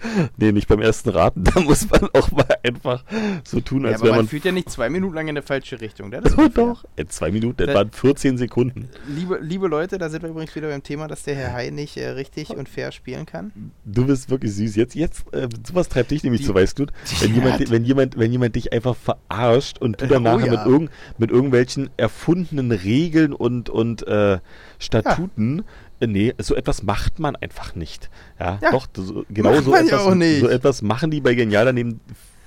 [0.36, 1.44] Nee, nicht beim ersten Raten.
[1.54, 3.04] Da muss man auch mal einfach
[3.44, 4.28] so tun, Ja, als aber wäre man man.
[4.28, 6.10] führt ja nicht zwei Minuten lang in eine falsche Richtung.
[6.10, 6.64] Das ist Oh, unfair.
[6.66, 6.84] doch.
[6.96, 8.88] In zwei Minuten, das Da- waren 14 Sekunden.
[9.08, 11.96] Liebe, liebe Leute, da sind wir übrigens wieder beim Thema, dass der Herr Hai nicht
[11.96, 13.52] äh, richtig und fair spielen kann.
[13.84, 14.76] Du bist wirklich süß.
[14.76, 16.92] Jetzt, jetzt, äh, sowas treibt dich nämlich Die- zu Weißglut.
[17.20, 20.36] Wenn Ja, jemand, wenn jemand, wenn jemand dich einfach verarscht und du Äh, dann oh
[20.36, 20.58] nachher ja.
[20.58, 24.38] mit, irgend, mit irgendwelchen erfundenen Regeln und, und äh,
[24.78, 25.62] Statuten, äh,
[26.00, 28.10] nee, so etwas macht man einfach nicht.
[28.38, 28.70] Ja, Ja.
[28.70, 30.02] doch, so, genau so etwas,
[30.40, 32.00] so etwas machen die bei Genial daneben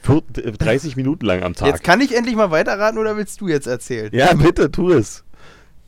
[0.04, 1.68] vier- äh, 30 Minuten lang am Tag.
[1.70, 4.10] Jetzt kann ich endlich mal weiterraten oder willst du jetzt erzählen?
[4.14, 5.24] ja, bitte, tu es.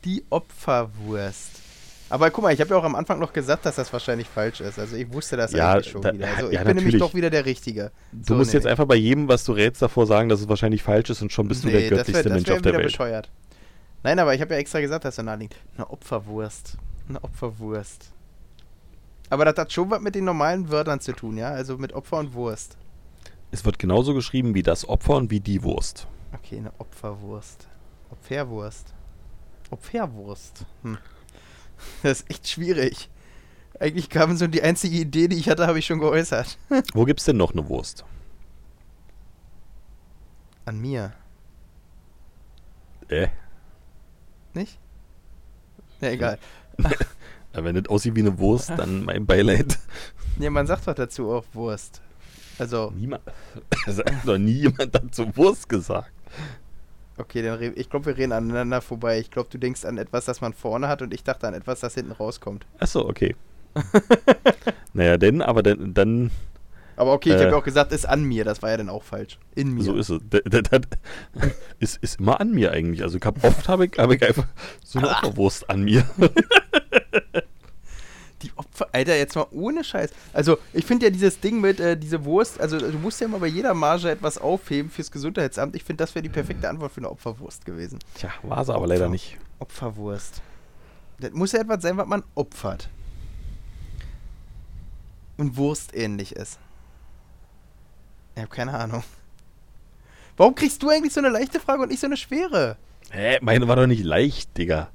[0.04, 1.50] Die Opferwurst.
[2.10, 4.60] Aber guck mal, ich habe ja auch am Anfang noch gesagt, dass das wahrscheinlich falsch
[4.60, 4.78] ist.
[4.78, 6.28] Also ich wusste das Ja, eigentlich schon da- wieder.
[6.36, 7.00] Also ich ja, bin nämlich natürlich.
[7.00, 7.90] doch wieder der Richtige.
[8.12, 11.08] Du musst jetzt einfach bei jedem, was du rätst, davor sagen, dass es wahrscheinlich falsch
[11.08, 12.88] ist und schon bist du der wär- göttlichste das Mensch wär auf der wieder Welt.
[12.88, 13.30] bescheuert.
[14.02, 15.56] Nein, aber ich habe ja extra gesagt, dass er naheliegt.
[15.76, 16.76] Eine Opferwurst.
[17.08, 18.12] Eine Opferwurst.
[19.30, 21.48] Aber das hat schon was mit den normalen Wörtern zu tun, ja?
[21.48, 22.76] Also mit Opfer und Wurst.
[23.50, 26.06] Es wird genauso geschrieben wie das Opfer und wie die Wurst.
[26.34, 27.66] Okay, eine Opferwurst.
[28.10, 28.92] Opferwurst.
[29.70, 30.66] Opferwurst.
[30.82, 30.98] Hm.
[32.02, 33.08] Das ist echt schwierig.
[33.80, 36.58] Eigentlich kam so die einzige Idee, die ich hatte, habe ich schon geäußert.
[36.92, 38.04] Wo gibt's denn noch eine Wurst?
[40.64, 41.14] An mir.
[43.08, 43.28] Äh,
[44.54, 44.78] Nicht?
[46.00, 46.38] Ja, egal.
[47.52, 49.78] Wenn das aussieht wie eine Wurst, dann mein Beileid.
[50.38, 52.00] Ja, man sagt doch dazu auch Wurst.
[52.58, 53.22] Also, Niemand.
[53.86, 56.12] Es hat noch nie jemand dazu Wurst gesagt.
[57.16, 59.18] okay, dann ich glaube, wir reden aneinander vorbei.
[59.18, 61.80] Ich glaube, du denkst an etwas, das man vorne hat und ich dachte an etwas,
[61.80, 62.66] das hinten rauskommt.
[62.78, 63.34] Achso, okay.
[64.92, 66.30] naja, denn, aber dann, dann
[66.96, 67.40] Aber okay, ich Äh.
[67.40, 68.44] habe ja auch gesagt, ist an mir.
[68.44, 69.38] Das war ja dann auch falsch.
[69.54, 69.82] In mir.
[69.84, 70.20] so ist es.
[70.22, 70.80] D- d- Das
[71.78, 73.02] ist, ist immer an mir eigentlich.
[73.02, 74.46] Also ich hab, oft habe ich, hab ich einfach
[74.84, 76.04] so eine Opferwurst an mir.
[78.42, 80.10] Die Opfer, Alter, jetzt mal ohne Scheiß.
[80.32, 83.38] Also, ich finde ja dieses Ding mit, äh, diese Wurst, also du musst ja mal
[83.38, 85.76] bei jeder Marge etwas aufheben fürs Gesundheitsamt.
[85.76, 88.00] Ich finde, das wäre die perfekte Antwort für eine Opferwurst gewesen.
[88.16, 89.38] Tja, war sie aber leider nicht.
[89.60, 90.42] Opferwurst.
[91.20, 92.88] Das muss ja etwas sein, was man opfert.
[95.36, 96.58] Und Wurst ähnlich ist.
[98.34, 99.04] Ich habe keine Ahnung.
[100.36, 102.76] Warum kriegst du eigentlich so eine leichte Frage und nicht so eine schwere?
[103.10, 104.88] Hä, meine war doch nicht leicht, Digga.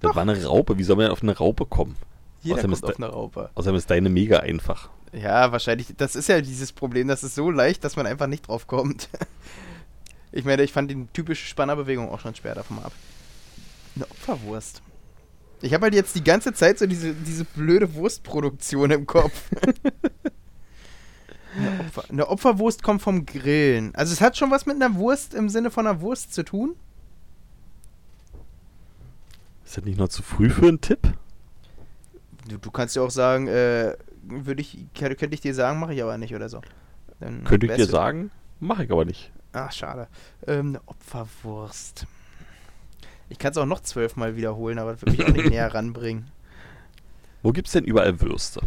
[0.00, 0.16] Das Doch.
[0.16, 0.78] war eine Raupe.
[0.78, 1.96] Wie soll man denn auf eine Raupe kommen?
[2.42, 3.50] Jeder Außerdem kommt ist auf eine Raupe.
[3.54, 4.90] Außerdem ist deine mega einfach.
[5.12, 5.88] Ja, wahrscheinlich.
[5.96, 7.08] Das ist ja dieses Problem.
[7.08, 9.08] Das ist so leicht, dass man einfach nicht drauf kommt.
[10.36, 12.90] Ich meine, ich fand die typische Spannerbewegung auch schon schwer davon ab.
[13.94, 14.82] Eine Opferwurst.
[15.62, 19.48] Ich habe halt jetzt die ganze Zeit so diese, diese blöde Wurstproduktion im Kopf.
[21.56, 23.94] eine, Opfer, eine Opferwurst kommt vom Grillen.
[23.94, 26.76] Also es hat schon was mit einer Wurst im Sinne von einer Wurst zu tun.
[29.64, 31.00] Ist das nicht noch zu früh für einen Tipp?
[32.48, 36.02] Du, du kannst ja auch sagen, äh, würde ich, könnte ich dir sagen, mache ich
[36.02, 36.60] aber nicht oder so.
[37.20, 38.30] Dann könnte ich dir sagen,
[38.60, 39.32] mache ich aber nicht.
[39.52, 40.08] Ach, schade.
[40.46, 42.06] Ähm, eine Opferwurst.
[43.28, 46.30] Ich kann es auch noch zwölfmal wiederholen, aber das würde mich auch nicht näher ranbringen.
[47.42, 48.60] Wo gibt es denn überall Würste?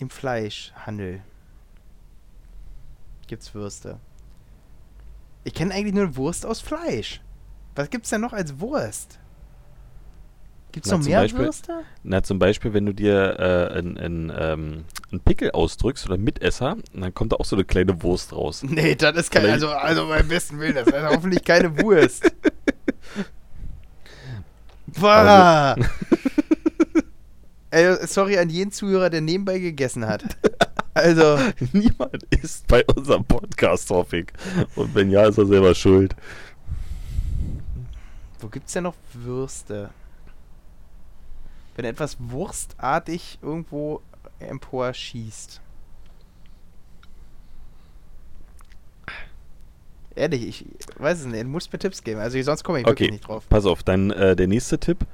[0.00, 1.20] Im Fleischhandel
[3.26, 3.98] gibt's Würste.
[5.44, 7.20] Ich kenne eigentlich nur Wurst aus Fleisch.
[7.74, 9.18] Was gibt's denn noch als Wurst?
[10.72, 11.80] Gibt es noch mehr Beispiel, Würste?
[12.02, 14.84] Na, zum Beispiel, wenn du dir äh, einen ähm,
[15.26, 18.62] Pickel ausdrückst oder Mitesser, dann kommt da auch so eine kleine Wurst raus.
[18.66, 22.24] Nee, das ist kein, also, also beim besten Willen, das ist hoffentlich keine Wurst.
[24.98, 25.74] Bah!
[25.74, 25.88] Also.
[28.06, 30.24] Sorry an jeden Zuhörer, der nebenbei gegessen hat.
[30.92, 31.38] Also.
[31.72, 34.32] Niemand isst bei unserem Podcast-Topic.
[34.74, 36.16] Und wenn ja, ist er selber schuld.
[38.40, 39.90] Wo gibt's denn noch Würste?
[41.80, 44.02] wenn etwas wurstartig irgendwo
[44.38, 45.62] empor schießt.
[50.14, 50.66] Ehrlich, ich
[50.98, 51.42] weiß es nicht.
[51.42, 52.20] Du musst mir Tipps geben.
[52.20, 53.48] Also sonst komme ich okay, wirklich nicht drauf.
[53.48, 55.06] Pass auf, dann äh, der nächste Tipp.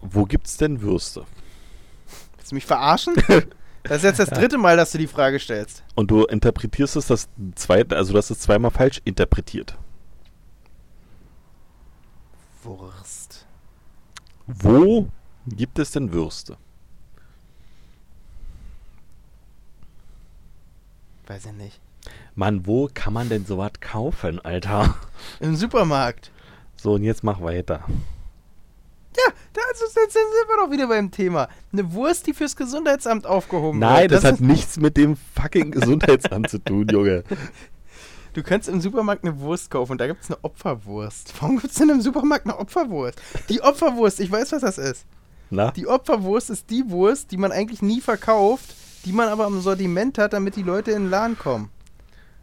[0.00, 1.24] Wo gibt's denn Würste?
[2.46, 3.14] Willst du mich verarschen?
[3.82, 5.84] Das ist jetzt das dritte Mal, dass du die Frage stellst.
[5.94, 9.78] Und du interpretierst es das zweite, also du hast es zweimal falsch interpretiert.
[12.64, 13.46] Wurst.
[14.48, 15.06] Wo
[15.46, 16.56] Gibt es denn Würste?
[21.28, 21.80] Weiß ich nicht.
[22.34, 24.96] Mann, wo kann man denn sowas kaufen, Alter?
[25.38, 26.32] Im Supermarkt.
[26.74, 27.84] So, und jetzt mach weiter.
[29.16, 31.48] Ja, da sind wir doch wieder beim Thema.
[31.72, 34.00] Eine Wurst, die fürs Gesundheitsamt aufgehoben Nein, wird.
[34.00, 37.24] Nein, das, das hat nichts mit dem fucking Gesundheitsamt zu tun, Junge.
[38.34, 41.32] Du kannst im Supermarkt eine Wurst kaufen und da gibt es eine Opferwurst.
[41.40, 43.18] Warum gibt es denn im Supermarkt eine Opferwurst?
[43.48, 45.06] Die Opferwurst, ich weiß, was das ist.
[45.48, 45.70] Na?
[45.70, 48.74] Die Opferwurst ist die Wurst, die man eigentlich nie verkauft,
[49.06, 51.70] die man aber im Sortiment hat, damit die Leute in den Laden kommen.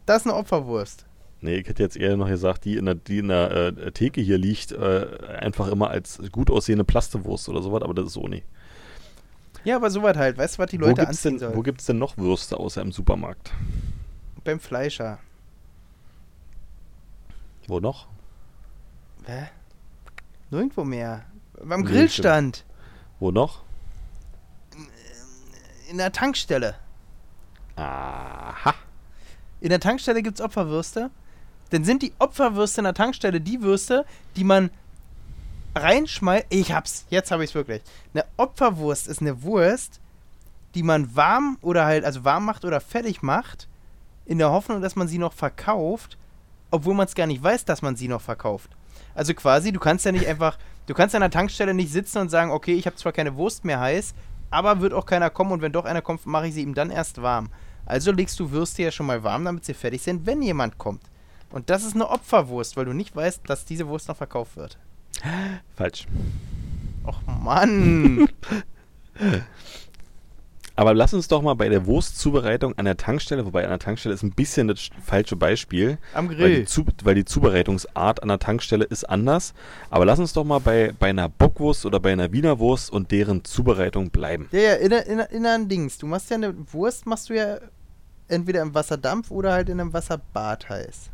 [0.08, 1.06] Das ist eine Opferwurst.
[1.44, 4.22] Nee, ich hätte jetzt eher noch gesagt, die in der, die in der äh, Theke
[4.22, 5.08] hier liegt, äh,
[5.40, 8.46] einfach immer als gut aussehende Plastewurst oder sowas, aber das ist so nicht.
[9.66, 10.38] Ja, aber sowas halt.
[10.38, 11.56] Weißt du, was die Leute wo anziehen denn, sollen?
[11.58, 13.52] Wo gibt es denn noch Würste außer im Supermarkt?
[14.46, 15.20] Beim Fleischer.
[17.68, 18.08] Wo noch?
[19.26, 19.50] Hä?
[20.50, 21.26] Nirgendwo mehr.
[21.62, 22.64] Beim Grillstand.
[23.20, 23.64] Wo noch?
[25.90, 26.76] In der Tankstelle.
[27.76, 28.76] Aha.
[29.60, 31.12] In der Tankstelle gibt es Opferwürste.
[31.74, 34.06] Dann sind die Opferwürste in der Tankstelle die Würste,
[34.36, 34.70] die man
[35.76, 36.46] reinschmeißt.
[36.50, 37.82] Ich hab's, jetzt habe ich es wirklich.
[38.14, 40.00] Eine Opferwurst ist eine Wurst,
[40.76, 43.68] die man warm oder halt, also warm macht oder fertig macht,
[44.26, 46.18] in der Hoffnung, dass man sie noch verkauft,
[46.72, 48.70] obwohl man es gar nicht weiß, dass man sie noch verkauft.
[49.16, 52.30] Also quasi, du kannst ja nicht einfach Du kannst an der Tankstelle nicht sitzen und
[52.30, 54.14] sagen, okay, ich habe zwar keine Wurst mehr heiß,
[54.50, 56.90] aber wird auch keiner kommen und wenn doch einer kommt, mache ich sie ihm dann
[56.90, 57.50] erst warm.
[57.86, 61.02] Also legst du Würste ja schon mal warm, damit sie fertig sind, wenn jemand kommt.
[61.54, 64.80] Und das ist eine Opferwurst, weil du nicht weißt, dass diese Wurst noch verkauft wird.
[65.76, 66.08] Falsch.
[67.06, 68.28] Och Mann.
[70.76, 74.16] Aber lass uns doch mal bei der Wurstzubereitung an der Tankstelle, wobei an der Tankstelle
[74.16, 76.00] ist ein bisschen das falsche Beispiel.
[76.16, 76.40] Am Grill.
[76.40, 79.54] Weil die, Zu, weil die Zubereitungsart an der Tankstelle ist anders.
[79.92, 83.12] Aber lass uns doch mal bei, bei einer Bockwurst oder bei einer Wiener Wurst und
[83.12, 84.48] deren Zubereitung bleiben.
[84.52, 86.00] Ja, ja, in, in, in einem Dings.
[86.00, 87.60] Du machst ja eine Wurst, machst du ja
[88.28, 91.12] entweder im Wasserdampf oder halt in einem Wasserbad heiß.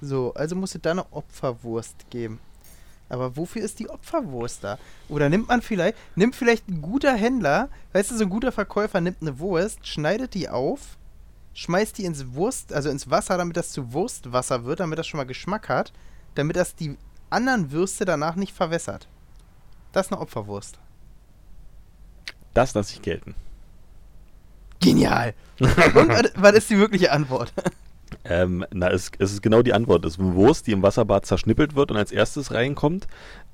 [0.00, 2.40] So, also musst du da eine Opferwurst geben.
[3.08, 4.78] Aber wofür ist die Opferwurst da?
[5.08, 9.00] Oder nimmt man vielleicht, nimmt vielleicht ein guter Händler, weißt du, so ein guter Verkäufer
[9.00, 10.98] nimmt eine Wurst, schneidet die auf,
[11.54, 15.18] schmeißt die ins Wurst, also ins Wasser, damit das zu Wurstwasser wird, damit das schon
[15.18, 15.92] mal Geschmack hat,
[16.34, 16.96] damit das die
[17.30, 19.08] anderen Würste danach nicht verwässert.
[19.92, 20.78] Das ist eine Opferwurst.
[22.52, 23.34] Das lasse ich gelten.
[24.80, 25.34] Genial.
[25.58, 27.52] Und was ist die wirkliche Antwort?
[28.24, 30.04] Ähm, na, es, es, ist genau die Antwort.
[30.04, 33.06] Es ist eine Wurst, die im Wasserbad zerschnippelt wird und als erstes reinkommt,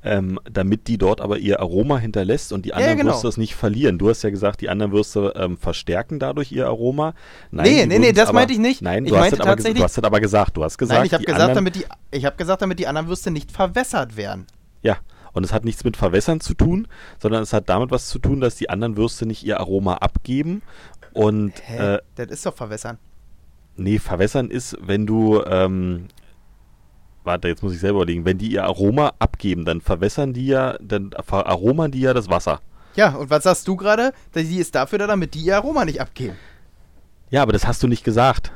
[0.03, 3.15] ähm, damit die dort aber ihr Aroma hinterlässt und die anderen ja, genau.
[3.15, 3.99] Würste es nicht verlieren.
[3.99, 7.15] Du hast ja gesagt, die anderen Würste ähm, verstärken dadurch ihr Aroma.
[7.51, 8.83] Nein, nee, nee, nee, das aber, meinte ich nicht.
[8.83, 10.57] Nein, ich du, hast das aber, du hast das aber gesagt.
[10.57, 13.09] Du hast gesagt, Nein, ich habe gesagt, damit die, ich hab gesagt, damit die anderen
[13.09, 14.47] Würste nicht verwässert werden.
[14.83, 14.99] Ja,
[15.33, 16.87] Und es hat nichts mit Verwässern zu tun,
[17.19, 20.63] sondern es hat damit was zu tun, dass die anderen Würste nicht ihr Aroma abgeben.
[21.15, 21.95] Und Hä?
[21.95, 22.99] äh, das ist doch verwässern.
[23.77, 26.09] Nee, verwässern ist, wenn du ähm,
[27.25, 30.77] warte, jetzt muss ich selber überlegen, wenn die ihr Aroma abgeben, dann verwässern die ja,
[30.81, 32.61] dann veraromern die ja das Wasser.
[32.95, 34.13] Ja, und was sagst du gerade?
[34.35, 36.37] Die ist dafür da, damit die ihr Aroma nicht abgeben.
[37.31, 38.53] Ja, aber das hast du nicht gesagt.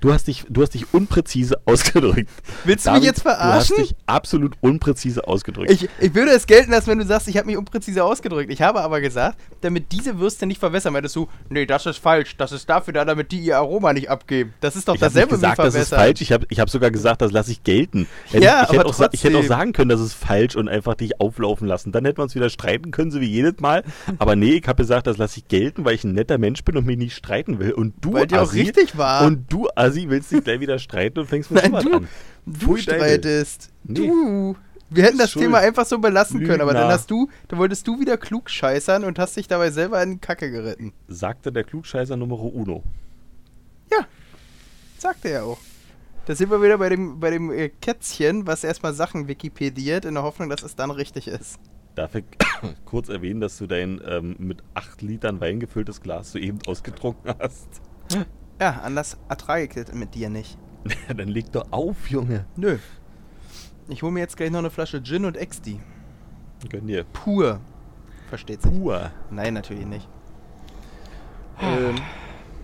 [0.00, 2.30] Du hast dich, du hast dich unpräzise ausgedrückt.
[2.64, 3.76] Willst du mich jetzt verarschen?
[3.76, 5.70] Du hast dich absolut unpräzise ausgedrückt.
[5.72, 8.52] Ich, ich würde es gelten lassen, wenn du sagst, ich habe mich unpräzise ausgedrückt.
[8.52, 12.36] Ich habe aber gesagt, damit diese Würste nicht verwässern, meintest du, nee, das ist falsch.
[12.36, 14.54] Das ist dafür da, damit die ihr Aroma nicht abgeben.
[14.60, 15.98] Das ist doch ich dasselbe nicht gesagt, wie das ist verwässern.
[15.98, 16.20] falsch.
[16.20, 18.06] Ich habe ich hab sogar gesagt, das lasse ich gelten.
[18.30, 20.54] Hätte Ja, ich, ich, hätte aber auch, ich hätte auch sagen können, das ist falsch
[20.54, 21.90] und einfach dich auflaufen lassen.
[21.90, 23.82] Dann hätten wir uns wieder streiten können, so wie jedes Mal.
[24.18, 26.76] Aber nee, ich habe gesagt, das lasse ich gelten, weil ich ein netter Mensch bin
[26.76, 27.72] und mich nicht streiten will.
[27.72, 29.26] Und du, Weil dir auch richtig war.
[29.26, 32.08] Und du, Assi, willst dich gleich wieder streiten und fängst mit Nein, du, an.
[32.46, 33.70] du Pfui, streitest.
[33.84, 34.06] Nee.
[34.06, 34.56] Du.
[34.90, 35.44] Wir hätten das Schuld.
[35.44, 39.04] Thema einfach so belassen können, aber dann hast du, dann wolltest du wieder klug scheißern
[39.04, 40.94] und hast dich dabei selber in die Kacke geritten.
[41.08, 42.82] Sagte der Klugscheißer Nummer uno.
[43.90, 44.06] Ja,
[44.96, 45.58] sagte er auch.
[46.24, 50.14] Da sind wir wieder bei dem, bei dem äh, Kätzchen, was erstmal Sachen wikipediert, in
[50.14, 51.58] der Hoffnung, dass es dann richtig ist.
[51.94, 52.24] Darf ich
[52.84, 57.68] kurz erwähnen, dass du dein ähm, mit 8 Litern Wein gefülltes Glas soeben ausgetrunken hast?
[58.60, 60.58] Ja, anders ertrage ich das mit dir nicht.
[61.08, 62.44] Dann leg doch auf, Junge.
[62.56, 62.78] Nö.
[63.88, 65.80] Ich hole mir jetzt gleich noch eine Flasche Gin und Exti.
[66.68, 67.04] Gönn dir.
[67.04, 67.60] Pur.
[68.28, 68.70] Versteht sich.
[68.70, 69.10] Pur.
[69.30, 70.08] Nein, natürlich nicht.
[71.60, 71.96] ähm,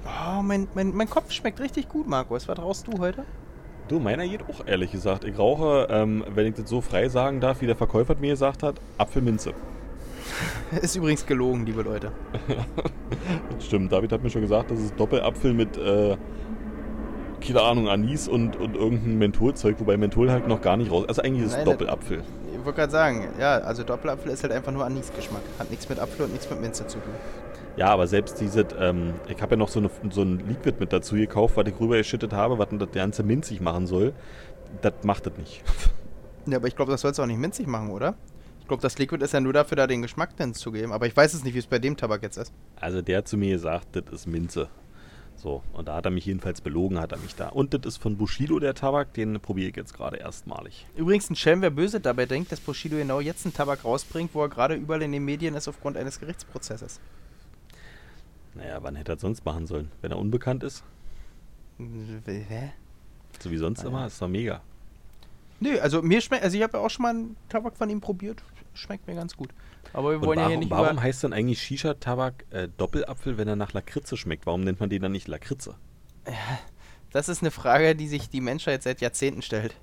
[0.05, 2.49] oh, mein, mein, mein Kopf schmeckt richtig gut, Markus.
[2.49, 3.25] Was rauchst du heute?
[3.89, 5.25] Du, meiner geht auch, ehrlich gesagt.
[5.25, 8.63] Ich rauche, ähm, wenn ich das so frei sagen darf, wie der Verkäufer mir gesagt
[8.63, 9.55] hat, Apfelminze.
[10.83, 12.13] Ist übrigens gelogen, liebe Leute.
[13.57, 16.17] Das stimmt, David hat mir schon gesagt, das ist Doppelapfel mit, äh,
[17.47, 21.05] keine Ahnung, Anis und, und irgendein Mentholzeug, wobei Menthol halt noch gar nicht raus.
[21.09, 22.23] Also eigentlich ist es das- Doppelapfel.
[22.53, 25.43] Ich wollte gerade sagen, ja, also Doppelapfel ist halt einfach nur Anisgeschmack.
[25.59, 27.13] Hat nichts mit Apfel und nichts mit Minze zu tun.
[27.77, 30.91] Ja, aber selbst diese, ähm, ich habe ja noch so, eine, so ein Liquid mit
[30.93, 34.15] dazu gekauft, was ich rübergeschüttet habe, was das ganze minzig machen soll.
[34.81, 35.63] Das macht das nicht.
[36.47, 38.17] Ja, aber ich glaube, das sollst du auch nicht minzig machen, oder?
[38.65, 40.93] Ich glaube, das Liquid ist ja nur dafür, da den Geschmack dann zu geben.
[40.93, 42.51] Aber ich weiß es nicht, wie es bei dem Tabak jetzt ist.
[42.77, 44.69] Also der hat zu mir gesagt, das ist Minze.
[45.37, 47.49] So, und da hat er mich jedenfalls belogen, hat er mich da.
[47.51, 50.87] Und das ist von Bushido der Tabak, den probiere ich jetzt gerade erstmalig.
[50.97, 54.41] Übrigens, ein Schelm, wer böse dabei denkt, dass Bushido genau jetzt einen Tabak rausbringt, wo
[54.43, 57.01] er gerade überall in den Medien ist aufgrund eines Gerichtsprozesses.
[58.55, 59.91] Naja, wann hätte er das sonst machen sollen?
[60.01, 60.83] Wenn er unbekannt ist?
[61.77, 62.73] Hä?
[63.41, 64.07] So wie sonst Ah, immer, ja.
[64.07, 64.63] ist doch mega.
[65.61, 68.01] Nö, also mir schmeckt, also ich habe ja auch schon mal einen Tabak von ihm
[68.01, 68.43] probiert.
[68.75, 69.51] Schmeckt mir ganz gut.
[69.93, 73.49] Aber wir wollen ja hier warum, nicht warum heißt dann eigentlich Shisha-Tabak äh, Doppelapfel, wenn
[73.49, 74.47] er nach Lakritze schmeckt?
[74.47, 75.77] Warum nennt man den dann nicht Lakritze?
[77.13, 79.77] Das ist eine Frage, die sich die Menschheit seit Jahrzehnten stellt.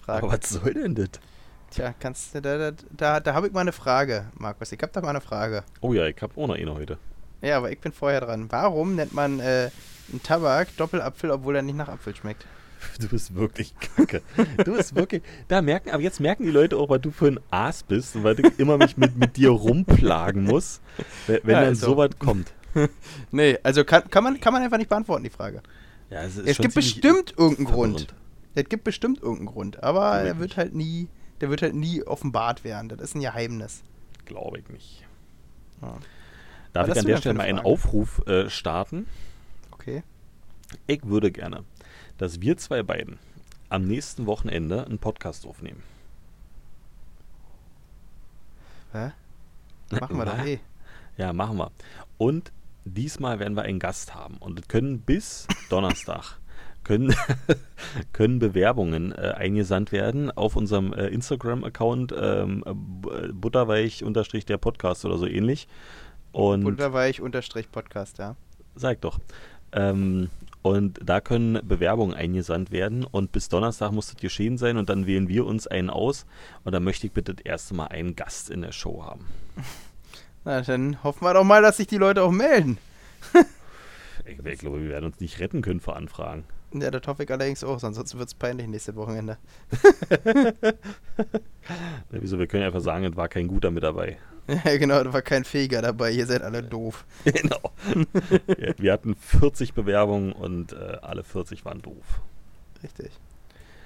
[0.00, 0.22] Frage.
[0.22, 1.08] Aber was soll denn das?
[1.72, 4.70] Tja, kannst du, da, da, da, habe ich mal eine Frage, Markus.
[4.70, 5.64] Ich habe da mal eine Frage.
[5.80, 6.98] Oh ja, ich habe auch noch eine heute.
[7.40, 8.46] Ja, aber ich bin vorher dran.
[8.50, 9.70] Warum nennt man äh,
[10.10, 12.46] einen Tabak Doppelapfel, obwohl er nicht nach Apfel schmeckt?
[13.00, 14.22] Du bist wirklich kacke.
[14.64, 15.22] Du bist wirklich.
[15.48, 18.24] Da merken, aber jetzt merken die Leute auch, weil du für ein Aas bist und
[18.24, 20.80] weil ich immer mich mit, mit dir rumplagen muss,
[21.26, 21.88] wenn, Ja, dann ist so.
[21.92, 22.52] so weit kommt.
[23.30, 25.62] Nee, also kann, kann, man, kann man einfach nicht beantworten, die Frage.
[26.08, 27.66] Ja, es Es gibt bestimmt irgendeinen.
[27.66, 28.14] Grund.
[28.54, 31.08] Es gibt bestimmt irgendeinen Grund, aber Glaub ich er wird halt nie,
[31.40, 32.88] der wird halt nie offenbart werden.
[32.88, 33.82] Das ist ein Geheimnis.
[34.24, 35.04] Glaube ich nicht.
[35.82, 35.98] Ja.
[36.72, 37.58] Darf ich an der Stelle mal einen?
[37.58, 39.06] Aufruf äh, starten?
[39.72, 40.02] Okay.
[40.86, 41.64] Ich würde gerne,
[42.22, 43.18] dass wir zwei beiden
[43.68, 45.82] am nächsten Wochenende einen Podcast aufnehmen.
[48.92, 49.10] Hä?
[49.90, 50.60] Machen wir doch eh.
[51.16, 51.72] Ja, machen wir.
[52.18, 52.52] Und
[52.84, 54.36] diesmal werden wir einen Gast haben.
[54.36, 56.38] Und können bis Donnerstag
[56.84, 57.12] können,
[58.12, 65.04] können Bewerbungen äh, eingesandt werden auf unserem äh, Instagram-Account ähm, äh, butterweich unterstrich der Podcast
[65.04, 65.66] oder so ähnlich.
[66.30, 67.20] Und Butterweich
[67.72, 68.36] Podcast, ja.
[68.76, 69.18] sag doch.
[69.72, 70.30] Ähm,
[70.62, 75.06] und da können Bewerbungen eingesandt werden und bis Donnerstag muss das geschehen sein und dann
[75.06, 76.26] wählen wir uns einen aus
[76.64, 79.26] und dann möchte ich bitte das erste Mal einen Gast in der Show haben.
[80.44, 82.78] Na, dann hoffen wir doch mal, dass sich die Leute auch melden.
[84.24, 86.44] Ich, ich glaube, wir werden uns nicht retten können vor Anfragen.
[86.72, 89.36] Ja, das hoffe ich allerdings auch, sonst wird es peinlich nächste Wochenende.
[92.10, 92.38] Wieso?
[92.38, 94.18] Wir können einfach sagen, es war kein guter mit dabei.
[94.64, 96.10] Ja, genau, da war kein Fähiger dabei.
[96.10, 97.04] Ihr seid alle doof.
[97.24, 97.72] genau.
[98.76, 102.20] wir hatten 40 Bewerbungen und äh, alle 40 waren doof.
[102.82, 103.12] Richtig.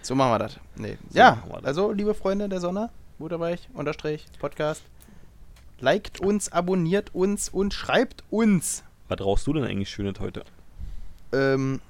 [0.02, 0.58] So machen wir das.
[0.76, 0.96] Nee.
[1.10, 1.64] So ja, wir das.
[1.64, 4.82] also, liebe Freunde der Sonne, Butterweich, Unterstrich, Podcast.
[5.78, 8.82] Liked uns, abonniert uns und schreibt uns.
[9.08, 10.42] Was rauchst du denn eigentlich Schönes heute?
[11.32, 11.80] Ähm,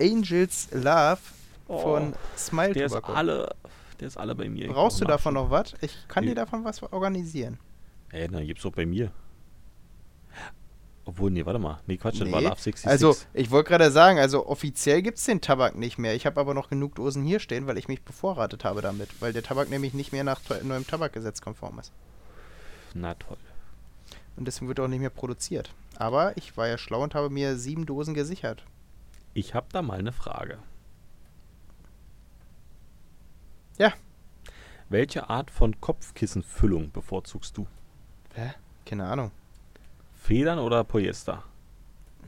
[0.00, 1.18] Angels Love
[1.68, 3.54] Oh, von Smile Der ist alle,
[4.00, 4.68] Der ist alle bei mir.
[4.68, 5.74] Brauchst du davon noch was?
[5.80, 6.30] Ich kann Nee.
[6.30, 7.58] dir davon was organisieren.
[8.12, 9.12] Ey, na, gibt's doch bei mir.
[11.04, 11.80] Obwohl, nee, warte mal.
[11.86, 12.46] Nee, Quatsch, das war Nee.
[12.46, 12.86] Love 66.
[12.86, 16.14] Also, ich wollte gerade sagen, also offiziell gibt es den Tabak nicht mehr.
[16.14, 19.08] Ich habe aber noch genug Dosen hier stehen, weil ich mich bevorratet habe damit.
[19.20, 21.92] Weil der Tabak nämlich nicht mehr nach neuem Tabakgesetz konform ist.
[22.94, 23.38] Na toll.
[24.36, 25.74] Und deswegen wird auch nicht mehr produziert.
[25.96, 28.64] Aber ich war ja schlau und habe mir sieben Dosen gesichert.
[29.34, 30.58] Ich habe da mal eine Frage.
[33.78, 33.92] Ja.
[34.88, 37.66] Welche Art von Kopfkissenfüllung bevorzugst du?
[38.40, 38.54] Hä?
[38.86, 39.30] Keine Ahnung.
[40.14, 41.44] Federn oder Polyester?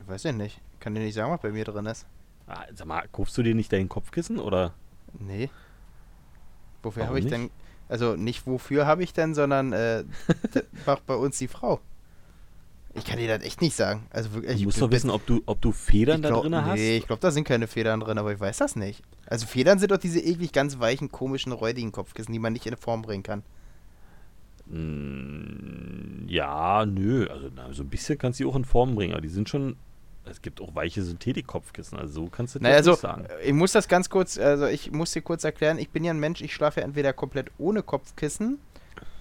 [0.05, 0.61] Weiß ich nicht.
[0.79, 2.05] Kann dir nicht sagen, was bei mir drin ist.
[2.47, 4.73] Ah, sag mal, kaufst du dir nicht dein Kopfkissen oder?
[5.17, 5.49] Nee.
[6.83, 7.33] Wofür habe ich nicht?
[7.33, 7.49] denn.
[7.89, 10.03] Also nicht wofür habe ich denn, sondern äh,
[10.85, 11.79] macht bei uns die Frau.
[12.95, 14.05] Ich kann dir das echt nicht sagen.
[14.11, 14.51] Also wirklich.
[14.53, 16.75] Du ich musst doch wissen, ob du, ob du Federn ich da glaub, drin hast.
[16.75, 19.01] Nee, ich glaube, da sind keine Federn drin, aber ich weiß das nicht.
[19.25, 22.77] Also Federn sind doch diese eklig ganz weichen, komischen, räudigen Kopfkissen, die man nicht in
[22.77, 23.43] Form bringen kann.
[24.65, 27.27] Mm, Ja, nö.
[27.29, 29.49] Also na, so ein bisschen kannst du die auch in Form bringen, aber die sind
[29.49, 29.75] schon.
[30.25, 33.25] Es gibt auch weiche Synthetik-Kopfkissen, also so kannst du das Naja, jetzt also, nicht sagen.
[33.25, 36.13] äh, ich muss das ganz kurz, also ich muss dir kurz erklären, ich bin ja
[36.13, 38.57] ein Mensch, ich schlafe ja entweder komplett ohne Kopfkissen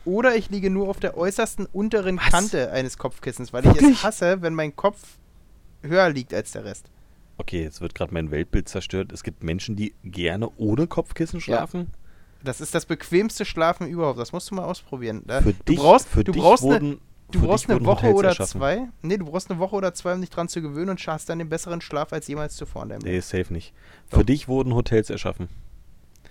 [0.05, 2.31] oder ich liege nur auf der äußersten unteren Was?
[2.31, 3.97] Kante eines Kopfkissens, weil ich Wirklich?
[3.97, 5.19] es hasse, wenn mein Kopf
[5.83, 6.89] höher liegt als der Rest.
[7.37, 9.11] Okay, jetzt wird gerade mein Weltbild zerstört.
[9.11, 11.89] Es gibt Menschen, die gerne ohne Kopfkissen schlafen.
[12.45, 14.19] Das ist das bequemste Schlafen überhaupt.
[14.19, 15.23] Das musst du mal ausprobieren.
[15.27, 17.85] Da, Für du dich, brauchst, für du dich brauchst eine, wurden, Du für brauchst eine
[17.87, 18.61] Woche Hotels oder erschaffen.
[18.61, 18.89] zwei.
[19.01, 21.39] Nee, du brauchst eine Woche oder zwei, um dich dran zu gewöhnen und hast dann
[21.39, 23.73] den besseren Schlaf als jemals zuvor in deinem Nee, safe nicht.
[24.11, 24.19] Doch.
[24.19, 25.49] Für dich wurden Hotels erschaffen.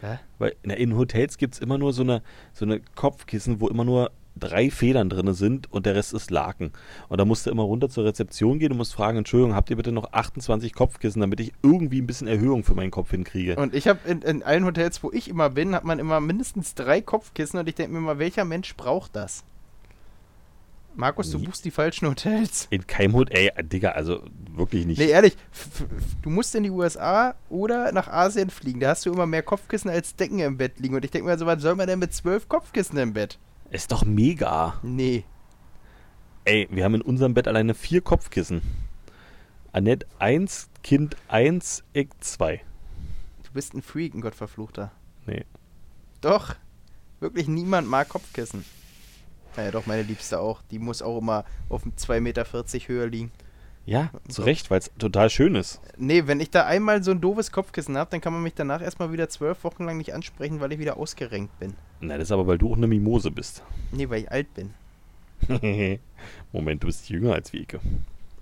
[0.02, 0.20] Hä?
[0.38, 2.22] Weil na, in Hotels gibt es immer nur so eine,
[2.54, 6.72] so eine Kopfkissen, wo immer nur drei Federn drin sind und der Rest ist Laken.
[7.10, 9.76] Und da musst du immer runter zur Rezeption gehen und musst fragen, Entschuldigung, habt ihr
[9.76, 13.56] bitte noch 28 Kopfkissen, damit ich irgendwie ein bisschen Erhöhung für meinen Kopf hinkriege?
[13.56, 16.76] Und ich habe in, in allen Hotels, wo ich immer bin, hat man immer mindestens
[16.76, 19.44] drei Kopfkissen und ich denke mir immer, welcher Mensch braucht das?
[20.94, 21.46] Markus, du Nie.
[21.46, 22.68] buchst die falschen Hotels.
[22.70, 24.24] In keinem Hotel, ey, Digga, also
[24.56, 25.00] wirklich nicht.
[25.00, 25.38] Nee, ehrlich,
[26.22, 28.82] du musst in die USA oder nach Asien fliegen.
[28.82, 30.96] Da hast du immer mehr Kopfkissen als Decken im Bett liegen.
[30.96, 33.40] Und ich denke mir so, was soll man denn mit zwölf Kopfkissen im Bett?
[33.72, 34.80] Ist doch mega.
[34.84, 35.24] Nee.
[36.44, 38.62] Ey, wir haben in unserem Bett alleine vier Kopfkissen.
[39.72, 42.62] Annette 1, Kind 1, ich 2.
[43.44, 44.92] Du bist ein Freak, ein Gottverfluchter.
[45.26, 45.46] Nee.
[46.20, 46.56] Doch.
[47.22, 48.66] Wirklich niemand mag Kopfkissen.
[49.56, 50.62] Naja, doch, meine Liebste auch.
[50.70, 52.46] Die muss auch immer auf 2,40 Meter
[52.88, 53.32] höher liegen.
[53.86, 55.82] Ja, zu Recht, weil es total schön ist.
[55.98, 58.82] Nee, wenn ich da einmal so ein doofes Kopfkissen habe, dann kann man mich danach
[58.82, 61.74] erstmal wieder zwölf Wochen lang nicht ansprechen, weil ich wieder ausgerenkt bin.
[62.00, 63.64] Na, das ist aber, weil du auch eine Mimose bist.
[63.92, 64.74] Nee, weil ich alt bin.
[66.52, 67.80] Moment, du bist jünger als Wieke.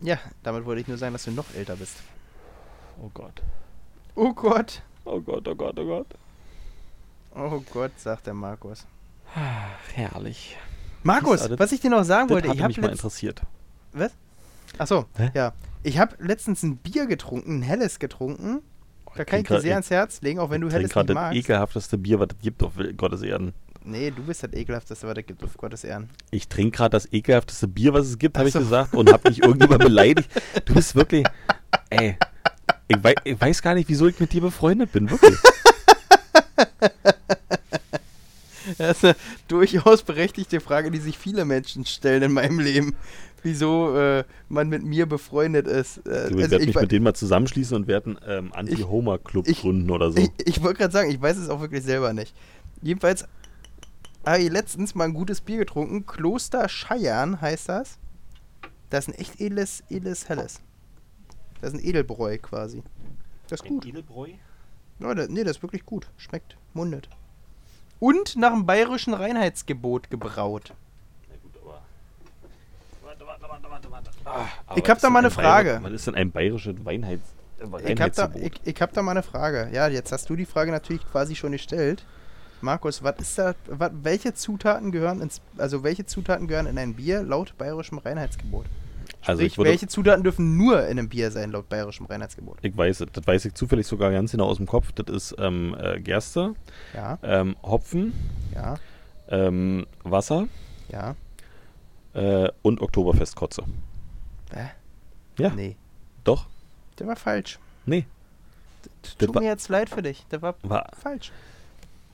[0.01, 1.95] Ja, damit wollte ich nur sagen, dass du noch älter bist.
[3.01, 3.41] Oh Gott.
[4.15, 4.81] Oh Gott.
[5.05, 6.07] Oh Gott, oh Gott, oh Gott.
[7.35, 8.85] Oh Gott, sagt der Markus.
[9.33, 10.57] Ach, herrlich.
[11.03, 13.41] Markus, was ich dir noch sagen Das wollte, ich habe mich mal interessiert.
[13.93, 14.11] Was?
[14.77, 15.31] Achso, Hä?
[15.33, 15.53] ja.
[15.83, 18.61] Ich habe letztens ein Bier getrunken, ein helles getrunken.
[19.15, 21.13] Da kann ich dir grad- sehr ans Herz legen, auch wenn du helles nicht das
[21.15, 21.37] magst.
[21.37, 23.53] ekelhafteste Bier, was es gibt auf Gottes Erden.
[23.83, 26.09] Nee, du bist das ekelhafteste, was es gibt, auf Gottes Ehren.
[26.31, 28.59] Ich trinke gerade das ekelhafteste Bier, was es gibt, habe Ach ich so.
[28.59, 30.29] gesagt, und habe nicht irgendjemand beleidigt.
[30.65, 31.25] Du bist wirklich,
[31.89, 32.17] ey,
[32.89, 35.35] ich, wei ich weiß gar nicht, wieso ich mit dir befreundet bin, wirklich.
[38.77, 39.15] Das ist eine
[39.47, 42.95] durchaus berechtigte Frage, die sich viele Menschen stellen in meinem Leben.
[43.43, 45.97] Wieso äh, man mit mir befreundet ist.
[45.99, 50.11] Äh, Du, also ich, mich mit denen mal zusammenschließen und werden ähm, Anti-Homer-Club gründen oder
[50.11, 50.17] so.
[50.17, 52.35] ich, ich wollte gerade sagen, ich weiß es auch wirklich selber nicht.
[52.81, 53.25] Jedenfalls
[54.25, 56.05] habe ich letztens mal ein gutes Bier getrunken.
[56.05, 57.97] Kloster Scheiern heißt das.
[58.89, 60.61] Das ist ein echt edles, edles Helles.
[61.61, 62.83] Das ist ein Edelbräu quasi.
[63.47, 63.85] Das ist gut.
[63.85, 64.29] Edelbräu?
[64.99, 66.07] Ja, das, nee, das ist wirklich gut.
[66.17, 67.09] Schmeckt, mundet.
[67.99, 70.73] Und nach dem bayerischen Reinheitsgebot gebraut.
[71.29, 71.81] Na gut, aber.
[73.03, 73.25] Warte,
[73.91, 74.79] warte, warte.
[74.81, 75.79] Ich hab da mal eine Frage.
[75.81, 77.33] Was ist denn ein bayerisches Weinheits
[77.85, 79.69] Ich hab, da, ich, ich hab da mal eine Frage.
[79.73, 82.05] Ja, jetzt hast du die Frage natürlich quasi schon gestellt.
[82.61, 86.95] Markus, was ist da, wat, welche Zutaten gehören ins, also welche Zutaten gehören in ein
[86.95, 88.65] Bier laut bayerischem Reinheitsgebot?
[89.21, 92.57] Also Sprich, ich, würde, welche Zutaten dürfen nur in einem Bier sein laut bayerischem Reinheitsgebot?
[92.61, 94.91] ich weiß, das weiß ich zufällig sogar ganz genau aus dem Kopf.
[94.93, 96.53] Das ist ähm, äh, Gerste,
[96.93, 98.13] Ja, ähm, Hopfen,
[98.53, 98.75] ja,
[99.29, 100.47] ähm, Wasser
[100.89, 101.15] ja.
[102.13, 103.63] äh, und Oktoberfestkotze.
[104.53, 104.69] Hä?
[105.37, 105.75] Ja, Nee,
[106.23, 106.47] doch.
[106.97, 107.59] der war falsch.
[107.85, 108.05] Nee,
[109.01, 110.25] Das Tut mir jetzt leid für dich.
[110.31, 110.89] Der war war.
[111.01, 111.31] falsch.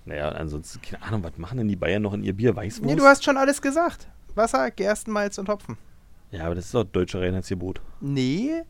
[0.05, 2.55] Naja, ansonsten, keine Ahnung, was machen denn die Bayern noch in ihr Bier?
[2.55, 2.85] Weißwurst?
[2.85, 4.07] Nee, du hast schon alles gesagt.
[4.35, 5.77] Wasser, Gerstenmalz und Hopfen.
[6.31, 7.81] ja, aber das ist doch deutsche Reinheitsgebot.
[8.01, 8.61] Nee,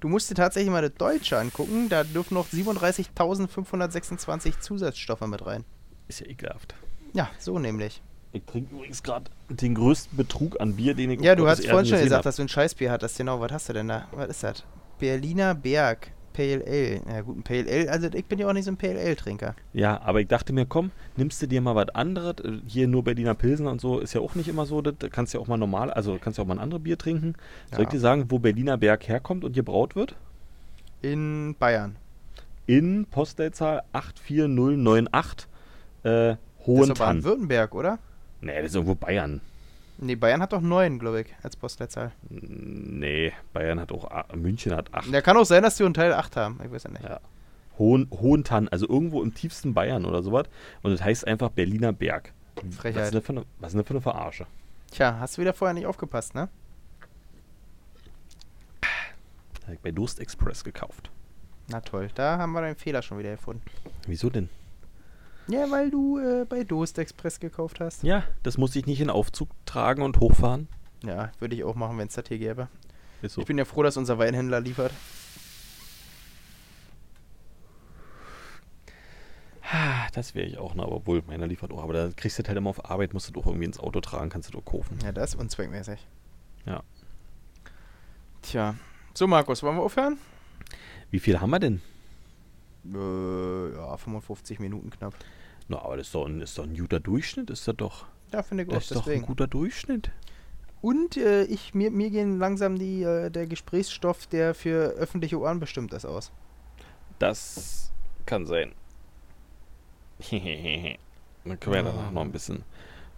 [0.00, 1.88] du musst dir tatsächlich mal das Deutsche angucken.
[1.88, 5.64] Da dürfen noch 37.526 Zusatzstoffe mit rein.
[6.08, 6.74] Ist ja ekelhaft.
[7.12, 8.02] Ja, so nämlich.
[8.34, 11.86] Ich trinke übrigens gerade den größten Betrug an Bier, den ich Ja, du hast vorhin
[11.86, 12.22] schon gesagt, hab.
[12.24, 13.16] dass du ein Scheißbier hattest.
[13.16, 14.08] Genau, was hast du denn da?
[14.10, 14.64] Was ist das?
[14.98, 16.10] Berliner Berg.
[16.32, 17.00] Pale Ale.
[17.08, 17.88] Ja gut, ein Pale Ale.
[17.92, 19.54] Also ich bin ja auch nicht so ein Pale Ale-Trinker.
[19.72, 22.40] Ja, aber ich dachte mir, komm, nimmst du dir mal was anderes.
[22.44, 24.82] Äh, Hier nur Berliner Pilsen und so ist ja auch nicht immer so.
[24.82, 27.34] Das kannst ja auch mal normal, also kannst ja auch mal ein anderes Bier trinken.
[27.70, 27.90] Soll ich Ja.
[27.92, 30.16] dir sagen, wo Berliner Berg herkommt und gebraut wird?
[31.02, 31.94] In Bayern.
[32.66, 35.46] In Postleitzahl 84098
[36.02, 36.96] äh, Das ist Hohentann.
[36.98, 37.98] Baden-Württemberg, oder?
[38.44, 39.40] Nee, das ist irgendwo Bayern.
[39.96, 42.12] Nee, Bayern hat doch neun, glaube ich, als Postleitzahl.
[42.28, 45.08] Nee, Bayern hat auch, München hat 8.
[45.08, 46.60] Ja, kann auch sein, dass die einen Teil 8 haben.
[46.62, 47.04] Ich weiß ja nicht.
[47.04, 47.20] Ja.
[47.78, 50.46] Hohen, Hohentann, also irgendwo im tiefsten Bayern oder sowas.
[50.82, 52.32] Und das heißt einfach Berliner Berg.
[52.56, 53.04] Was Frechheit.
[53.04, 54.46] ist, denn für eine, was ist denn für eine Verarsche?
[54.90, 56.48] Tja, hast du wieder vorher nicht aufgepasst, ne?
[59.66, 61.10] Hab ich bei Durst Express gekauft.
[61.68, 63.62] Na toll, da haben wir deinen Fehler schon wieder gefunden.
[64.06, 64.50] Wieso denn?
[65.46, 68.02] Ja, weil du äh, bei Dost Express gekauft hast.
[68.02, 70.68] Ja, das muss ich nicht in Aufzug tragen und hochfahren.
[71.04, 72.68] Ja, würde ich auch machen, wenn es das hier gäbe.
[73.22, 73.40] So.
[73.40, 74.92] Ich bin ja froh, dass unser Weinhändler liefert.
[79.70, 80.82] Ah, das wäre ich auch, ne?
[80.82, 81.82] aber wohl, meiner liefert auch.
[81.82, 84.00] Aber da kriegst du das halt immer auf Arbeit, musst du doch irgendwie ins Auto
[84.00, 84.98] tragen, kannst du doch kaufen.
[85.02, 86.06] Ja, das ist unzweckmäßig.
[86.66, 86.82] Ja.
[88.42, 88.74] Tja.
[89.14, 90.18] So, Markus, wollen wir aufhören?
[91.10, 91.82] Wie viel haben wir denn?
[92.92, 95.14] Äh, ja, 55 Minuten knapp.
[95.68, 98.06] Na, aber das ist doch ein, ist doch ein guter Durchschnitt, ist das doch.
[98.32, 99.26] Ja, finde ich auch, Das ist doch ein deswegen.
[99.26, 100.10] guter Durchschnitt.
[100.82, 105.58] Und äh, ich, mir, mir gehen langsam die, äh, der Gesprächsstoff, der für öffentliche Ohren
[105.60, 106.30] bestimmt ist, aus.
[107.18, 107.90] Das
[108.26, 108.72] kann sein.
[110.30, 112.64] Dann können wir ja danach noch ein bisschen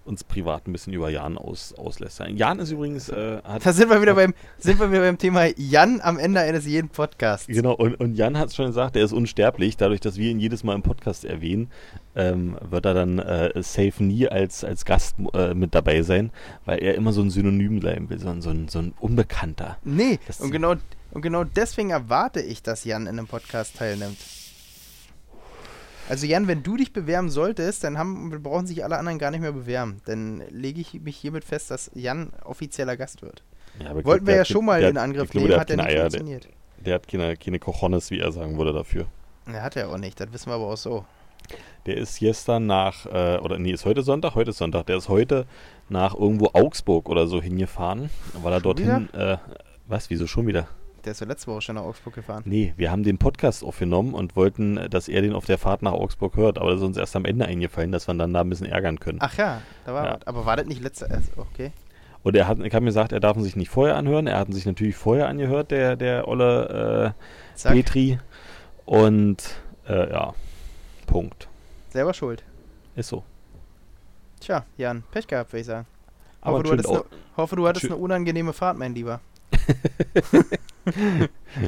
[0.07, 2.37] uns privat ein bisschen über Jan aus, auslästern.
[2.37, 5.47] Jan ist übrigens, äh, hat Da sind wir wieder beim, sind wir wieder beim Thema
[5.57, 7.47] Jan am Ende eines jeden Podcasts.
[7.47, 9.77] Genau, und, und Jan hat es schon gesagt, er ist unsterblich.
[9.77, 11.71] Dadurch, dass wir ihn jedes Mal im Podcast erwähnen,
[12.15, 16.31] ähm, wird er dann äh, safe nie als, als Gast äh, mit dabei sein,
[16.65, 19.79] weil er immer so ein Synonym bleiben will, so ein, so ein, so ein Unbekannter.
[19.85, 20.75] Nee, Das- und genau,
[21.13, 24.17] und genau deswegen erwarte ich, dass Jan in einem Podcast teilnimmt.
[26.09, 29.41] Also Jan, wenn du dich bewerben solltest, dann haben, brauchen sich alle anderen gar nicht
[29.41, 30.01] mehr bewerben.
[30.07, 33.43] Dann lege ich mich hiermit fest, dass Jan offizieller Gast wird.
[33.83, 35.61] Ja, Wollten glaub, wir der ja hat- schon mal der in hat- Angriff nehmen, der
[35.61, 36.45] hat ja keine nicht Eier, funktioniert.
[36.45, 36.53] Der,
[36.85, 39.07] der hat keine, keine Cojones, wie er sagen würde, dafür.
[39.47, 41.05] Er hat er auch nicht, das wissen wir aber auch so.
[41.87, 44.35] Der ist gestern nach, äh, oder nee, ist heute Sonntag?
[44.35, 44.87] Heute ist Sonntag.
[44.87, 45.47] Der ist heute
[45.89, 48.11] nach irgendwo Augsburg oder so hingefahren,
[48.43, 49.37] weil er dorthin, äh,
[49.87, 50.67] was, wieso schon wieder?
[51.07, 52.43] Der ist ja letzte Woche schon nach Augsburg gefahren.
[52.47, 55.83] Nee, wir haben den Podcast aufgenommen und wollten, äh, dass er den auf der Fahrt
[55.83, 58.35] nach Augsburg hört, aber das ist uns erst am Ende eingefallen, dass wir ihn dann
[58.35, 59.19] da ein bisschen ärgern können.
[59.23, 60.19] Ach ja, da war Ja.
[60.25, 61.09] Aber war das nicht letzte?
[61.09, 61.71] also, Okay.
[62.25, 64.27] Und er hat, ich habe mir gesagt, er darf ihn sich nicht vorher anhören.
[64.27, 67.15] Er hat ihn sich natürlich vorher angehört, der, der olle
[67.55, 68.19] äh, Petri.
[68.85, 69.45] Und
[69.89, 70.35] äh, ja,
[71.07, 71.47] Punkt.
[71.91, 72.43] selber schuld.
[72.97, 73.23] Ist so.
[74.41, 75.87] Tja, Jan, Pech gehabt, würde ich sagen.
[76.41, 77.05] Aber hoffe, du hattest, eine,
[77.37, 79.21] hoffe, du hattest eine unangenehme Fahrt, mein Lieber.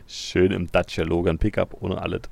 [0.06, 2.22] Schön im Dacia Logan Pickup ohne alles.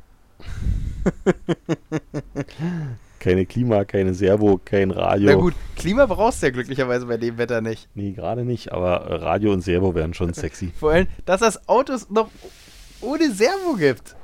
[3.20, 5.30] keine Klima, keine Servo, kein Radio.
[5.30, 7.88] Na gut, Klima brauchst du ja glücklicherweise bei dem Wetter nicht.
[7.94, 10.72] Nee, gerade nicht, aber Radio und Servo wären schon sexy.
[10.78, 12.30] Vor allem, dass das Autos noch
[13.00, 14.14] ohne Servo gibt.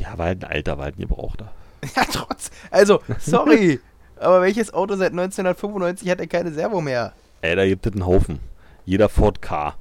[0.00, 1.52] Ja, war halt ein alter, war halt ein Gebrauchter.
[1.94, 2.50] Ja, trotz.
[2.70, 3.78] Also, sorry.
[4.16, 7.12] aber welches Auto seit 1995 hat denn keine Servo mehr?
[7.42, 8.40] Ey, da gibt es einen Haufen.
[8.86, 9.74] Jeder Ford K.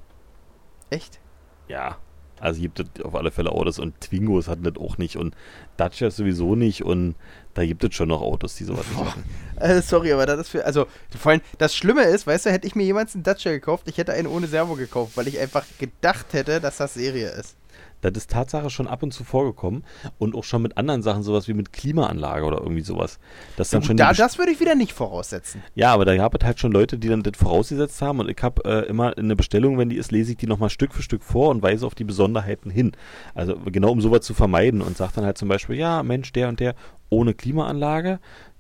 [0.94, 1.20] Echt?
[1.68, 1.98] Ja.
[2.40, 5.34] Also gibt es auf alle Fälle Autos und Twingos hatten das auch nicht und
[5.78, 7.16] Dacia sowieso nicht und
[7.54, 9.24] da gibt es schon noch Autos, die sowas nicht machen.
[9.56, 10.66] Also, sorry, aber das ist für.
[10.66, 10.88] Also,
[11.18, 13.98] vor allem, das Schlimme ist, weißt du, hätte ich mir jemals einen Dacia gekauft, ich
[13.98, 17.56] hätte einen ohne Servo gekauft, weil ich einfach gedacht hätte, dass das Serie ist.
[18.04, 19.84] Das ist Tatsache schon ab und zu vorgekommen
[20.20, 23.20] und auch schon mit anderen Sachen, sowas wie mit Klimaanlage oder irgendwie sowas.
[23.58, 25.64] Das dann schon da, das würde ich wieder nicht voraussetzen.
[25.76, 28.42] ja, aber da gab es halt schon Leute, die dann das vorausgesetzt haben und ich
[28.44, 31.24] habe äh, immer eine Bestellung, wenn die ist, lese ich die nochmal Stück für Stück
[31.24, 32.92] vor und weise auf die Besonderheiten hin.
[33.34, 36.50] Also genau um sowas zu vermeiden und sage dann halt zum Beispiel, ja, Mensch, der
[36.50, 36.76] und der
[37.10, 38.20] ohne Klimaanlage.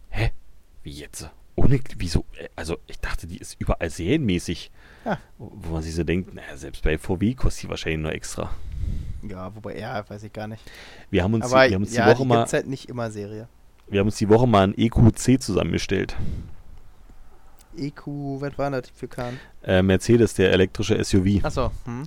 [0.09, 0.31] Hä?
[0.83, 1.29] Wie jetzt?
[1.55, 2.25] Ohne, wieso?
[2.37, 4.71] Äh, Also ich dachte, die ist überall serienmäßig.
[5.06, 5.18] Ja.
[5.38, 8.49] Wo man sich so denkt, naja, selbst bei VW kostet die wahrscheinlich nur extra.
[9.28, 10.62] Ja, wobei, ja, weiß ich gar nicht.
[11.10, 12.89] Wir haben uns, Aber die, wir haben uns ja, die Woche die mal, halt nicht
[12.89, 13.47] immer Serie.
[13.88, 16.16] wir haben uns die Woche mal ein EQC zusammengestellt.
[17.78, 19.39] EQ, was war das für Kahn?
[19.64, 21.43] Äh, Mercedes, der elektrische SUV.
[21.43, 22.04] Achso, hm.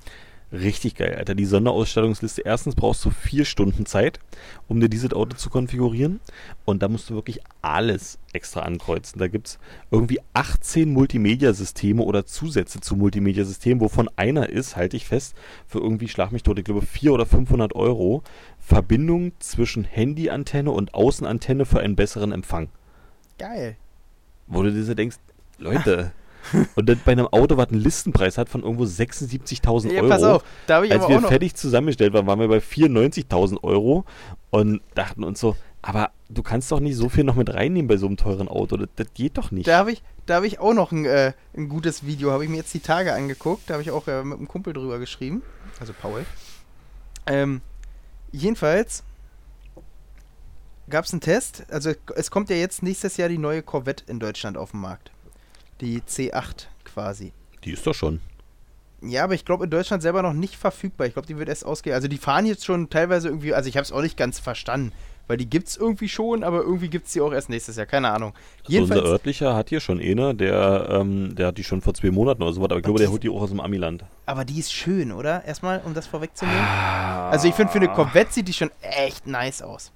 [0.53, 1.35] Richtig geil, Alter.
[1.35, 2.43] Die Sonderausstattungsliste.
[2.43, 4.21] Erstens brauchst du vier Stunden Zeit,
[4.69, 6.21] um dir dieses Auto zu konfigurieren.
[6.65, 9.19] Und da musst du wirklich alles extra ankreuzen.
[9.19, 9.59] Da gibt es
[9.91, 15.35] irgendwie 18 Multimedia-Systeme oder Zusätze zu Multimedia-Systemen, wovon einer ist, halte ich fest,
[15.67, 18.23] für irgendwie, schlag mich tot, ich glaube 400 oder 500 Euro,
[18.61, 22.69] Verbindung zwischen Handyantenne und Außenantenne für einen besseren Empfang.
[23.39, 23.77] Geil.
[24.47, 25.17] Wo du dir so denkst,
[25.59, 26.13] Leute.
[26.75, 30.09] und dann bei einem Auto, was einen Listenpreis hat von irgendwo 76.000 Ja, Euro.
[30.09, 31.29] pass auf, da habe ich Als aber wir auch noch.
[31.29, 34.05] fertig zusammengestellt waren, waren wir bei 94.000 Euro
[34.51, 37.97] und dachten uns so, aber du kannst doch nicht so viel noch mit reinnehmen bei
[37.97, 38.77] so einem teuren Auto.
[38.77, 39.69] Das, das geht doch nicht.
[39.69, 42.51] Da habe ich, da hab ich auch noch ein, äh, ein gutes Video, habe ich
[42.51, 43.63] mir jetzt die Tage angeguckt.
[43.69, 45.43] Da habe ich auch äh, mit einem Kumpel drüber geschrieben.
[45.79, 46.25] Also Paul.
[47.27, 47.61] Ähm,
[48.33, 49.05] jedenfalls
[50.91, 51.65] gab es einen Test.
[51.71, 55.11] Also es kommt ja jetzt nächstes Jahr die neue Corvette in Deutschland auf den Markt.
[55.81, 57.33] Die C8 quasi.
[57.65, 58.21] Die ist doch schon.
[59.03, 61.07] Ja, aber ich glaube in Deutschland selber noch nicht verfügbar.
[61.07, 61.95] Ich glaube, die wird erst ausgehen.
[61.95, 64.93] Also die fahren jetzt schon teilweise irgendwie, also ich habe es auch nicht ganz verstanden.
[65.29, 67.87] Weil die gibt es irgendwie schon, aber irgendwie gibt es die auch erst nächstes Jahr.
[67.87, 68.33] Keine Ahnung.
[68.65, 72.13] Also unser örtlicher hat hier schon eine, der, ähm, der hat die schon vor zwei
[72.13, 74.05] Monaten oder so was, aber ich glaube, der holt die auch aus dem Amiland.
[74.27, 75.45] Aber die ist schön, oder?
[75.45, 76.65] Erstmal, um das vorwegzunehmen.
[76.65, 79.91] Also ich finde, für eine Corvette sieht die schon echt nice aus.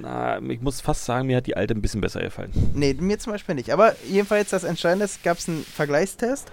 [0.00, 2.52] Na, ich muss fast sagen, mir hat die alte ein bisschen besser gefallen.
[2.74, 3.70] Nee, mir zum Beispiel nicht.
[3.70, 6.50] Aber jedenfalls, das Entscheidende ist, gab es einen Vergleichstest.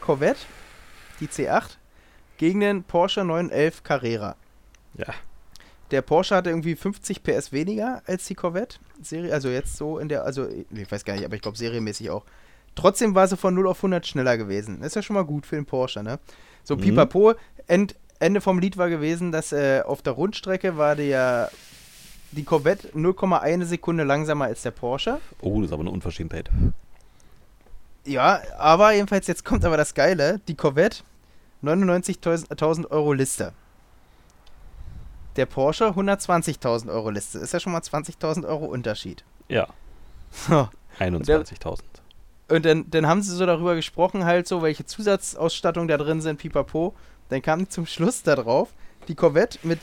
[0.00, 0.40] Corvette,
[1.20, 1.76] die C8,
[2.36, 4.36] gegen den Porsche 911 Carrera.
[4.98, 5.06] Ja.
[5.90, 8.78] Der Porsche hatte irgendwie 50 PS weniger als die Corvette.
[9.02, 12.10] Serie, also jetzt so in der, also ich weiß gar nicht, aber ich glaube serienmäßig
[12.10, 12.24] auch.
[12.74, 14.82] Trotzdem war sie von 0 auf 100 schneller gewesen.
[14.82, 16.18] Ist ja schon mal gut für den Porsche, ne?
[16.64, 16.80] So, Mhm.
[16.80, 17.34] pipapo.
[17.66, 21.50] End, Ende vom Lied war gewesen, dass äh, auf der Rundstrecke war der,
[22.34, 25.20] die Corvette 0,1 Sekunde langsamer als der Porsche.
[25.40, 26.50] Oh, das ist aber eine Unverschämtheit.
[28.04, 30.40] Ja, aber jedenfalls, jetzt kommt aber das Geile.
[30.48, 31.02] Die Corvette,
[31.62, 33.52] 99.000 Euro Liste.
[35.36, 37.38] Der Porsche, 120.000 Euro Liste.
[37.38, 39.24] Ist ja schon mal 20.000 Euro Unterschied.
[39.48, 39.68] Ja,
[40.34, 40.68] So.
[40.98, 41.80] 21.000.
[42.48, 46.38] Und dann, dann haben sie so darüber gesprochen, halt so, welche Zusatzausstattung da drin sind,
[46.38, 46.94] pipapo.
[47.30, 48.68] Dann kam zum Schluss da drauf,
[49.08, 49.80] die Corvette mit,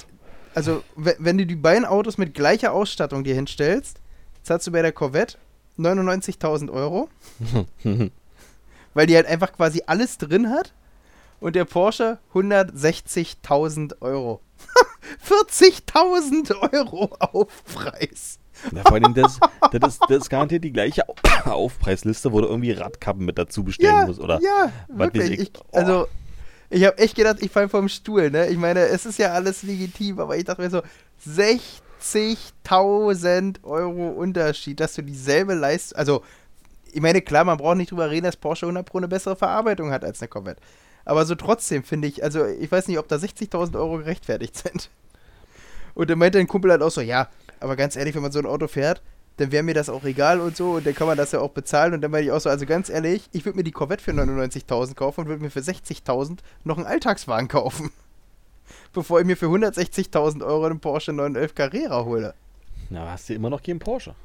[0.54, 3.98] also we- wenn du die beiden Autos mit gleicher Ausstattung dir hinstellst,
[4.44, 5.38] zahlst du bei der Corvette
[5.78, 7.10] 99.000 Euro,
[8.94, 10.74] weil die halt einfach quasi alles drin hat.
[11.40, 14.42] Und der Porsche 160.000 Euro.
[15.28, 18.38] 40.000 Euro Aufpreis.
[18.76, 19.40] Ja, vor allem, das,
[19.72, 23.64] das, ist, das ist garantiert die gleiche Au- Aufpreisliste, wo du irgendwie Radkappen mit dazu
[23.64, 24.40] bestellen ja, musst, oder?
[24.42, 25.32] Ja, wirklich.
[25.32, 25.40] ich.
[25.40, 26.08] Ich, also,
[26.72, 28.48] ich habe echt gedacht, ich falle vom Stuhl, ne?
[28.48, 30.82] Ich meine, es ist ja alles legitim, aber ich dachte mir so,
[31.28, 36.24] 60.000 Euro Unterschied, dass du dieselbe Leistung, also,
[36.94, 39.92] ich meine, klar, man braucht nicht drüber reden, dass Porsche 100 Pro eine bessere Verarbeitung
[39.92, 40.62] hat als eine Corvette.
[41.04, 44.90] Aber so trotzdem finde ich, also, ich weiß nicht, ob da 60.000 Euro gerechtfertigt sind.
[45.94, 47.28] Und dann meinte ein Kumpel halt auch so, ja,
[47.60, 49.02] aber ganz ehrlich, wenn man so ein Auto fährt,
[49.42, 51.52] dann wäre mir das auch egal und so und dann kann man das ja auch
[51.52, 54.04] bezahlen und dann meinte ich auch so, also ganz ehrlich, ich würde mir die Corvette
[54.04, 57.92] für 99.000 kaufen und würde mir für 60.000 noch einen Alltagswagen kaufen.
[58.94, 62.34] Bevor ich mir für 160.000 Euro einen Porsche 911 Carrera hole.
[62.90, 64.16] Na, hast du immer noch keinen Porsche.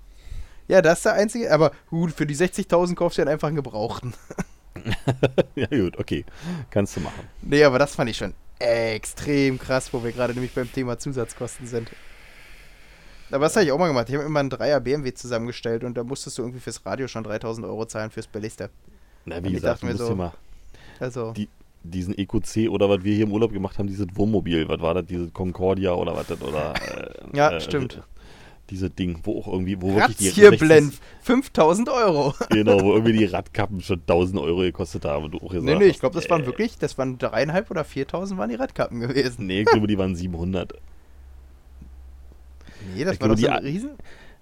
[0.68, 3.56] Ja, das ist der einzige, aber gut, für die 60.000 kaufst du dann einfach einen
[3.56, 4.14] Gebrauchten.
[5.54, 6.24] ja, gut, okay.
[6.70, 7.28] Kannst du machen.
[7.42, 11.66] Nee, aber das fand ich schon extrem krass, wo wir gerade nämlich beim Thema Zusatzkosten
[11.66, 11.90] sind.
[13.31, 14.09] Aber das habe ich auch mal gemacht.
[14.09, 17.24] Ich habe immer einen 3er BMW zusammengestellt und da musstest du irgendwie fürs Radio schon
[17.24, 18.70] 3000 Euro zahlen fürs Billigste.
[19.24, 20.33] Na, Und wie ich gesagt, dachte mir musst so- mal
[21.01, 21.49] Also, Die-
[21.83, 25.07] diesen EQC oder was wir hier im Urlaub gemacht haben, dieses Wohnmobil, was war das,
[25.07, 26.74] dieses Concordia oder was das, oder
[27.33, 28.03] äh, Ja, äh, stimmt.
[28.70, 32.35] Dieses Ding, wo auch irgendwie, wo wirklich die Razzierblend, 5000 Euro.
[32.51, 35.27] Genau, wo irgendwie die Radkappen schon 1000 Euro gekostet haben.
[35.27, 37.70] Und du auch gesagt Nee, nee, ich glaube, das waren äh, wirklich, das waren dreieinhalb
[37.70, 39.47] oder 4000 waren die Radkappen gewesen.
[39.47, 40.72] Nee, ich glaube, die waren 700.
[42.95, 43.91] Nee, das Ich war glaube, doch so die ein Riesen.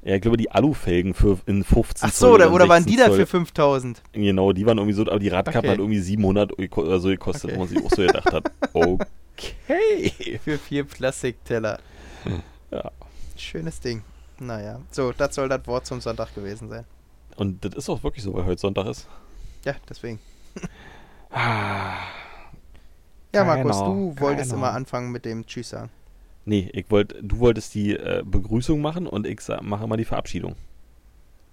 [0.03, 3.05] Ja, ich glaube, die Alufelgen für in 15 Ach so, oder, oder waren die da
[3.07, 3.26] für Zoll.
[3.26, 4.03] 5000?
[4.12, 5.68] Genau, die waren irgendwie so, aber die Radkappe Okay.
[5.70, 7.55] hat irgendwie 700 geko- oder so gekostet, Okay.
[7.55, 10.38] wo man sich auch so gedacht hat, okay.
[10.45, 11.78] Für vier Plastikteller.
[12.70, 12.90] Ja.
[13.36, 14.03] Schönes Ding.
[14.38, 16.84] Naja, so, das soll das Wort zum Sonntag gewesen sein.
[17.36, 19.09] Und das ist auch wirklich so, weil heute Sonntag ist.
[19.64, 20.18] Ja, deswegen.
[21.30, 21.95] Ah.
[23.34, 25.90] Ja, Markus, du wolltest keine immer anfangen mit dem Tschüss sagen.
[26.45, 30.57] Nee, ich wollt, du wolltest die äh, Begrüßung machen und ich mache immer die Verabschiedung.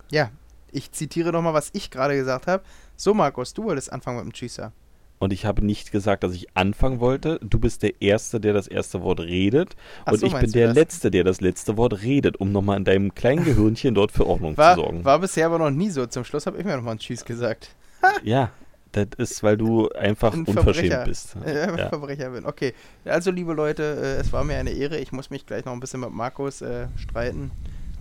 [0.09, 0.31] Ja,
[0.71, 2.63] ich zitiere nochmal, was ich gerade gesagt habe.
[2.95, 4.73] So, Markus, du wolltest anfangen mit dem Tschüss sagen.
[5.19, 7.39] Und ich habe nicht gesagt, dass ich anfangen wollte.
[7.43, 9.75] Du bist der Erste, der das erste Wort redet.
[10.03, 10.75] Ach und so, ich bin der das?
[10.75, 14.57] Letzte, der das letzte Wort redet, um nochmal in deinem kleinen Gehirnchen dort für Ordnung
[14.57, 15.05] War, zu sorgen.
[15.05, 16.07] war bisher aber noch nie so.
[16.07, 17.75] Zum Schluss habe ich mir nochmal ein Tschüss gesagt.
[18.23, 18.51] Ja,
[18.91, 21.05] das ist, weil du einfach Ein unverschämt Verbrecher.
[21.05, 21.35] bist.
[21.45, 21.89] Äh, Ja.
[21.89, 22.45] Verbrecher bin.
[22.45, 22.73] Okay,
[23.05, 24.97] also liebe Leute, äh, es war mir eine Ehre.
[24.97, 27.51] Ich muss mich gleich noch ein bisschen mit Markus äh, streiten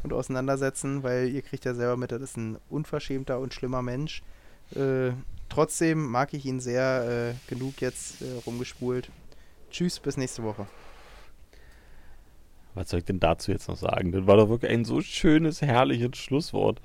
[0.03, 4.22] und auseinandersetzen, weil ihr kriegt ja selber mit, das ist ein unverschämter und schlimmer Mensch.
[4.74, 5.11] Äh,
[5.49, 7.34] trotzdem mag ich ihn sehr.
[7.36, 9.11] Äh, genug jetzt äh, rumgespult.
[9.70, 10.66] Tschüss, bis nächste Woche.
[12.74, 14.12] Was soll ich denn dazu jetzt noch sagen?
[14.12, 16.80] Das war doch wirklich ein so schönes, herrliches Schlusswort.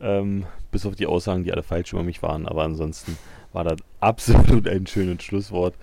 [0.00, 2.46] Ähm, bis auf die Aussagen, die alle falsch über mich waren.
[2.46, 3.16] Aber ansonsten
[3.52, 5.74] war das absolut ein schönes Schlusswort.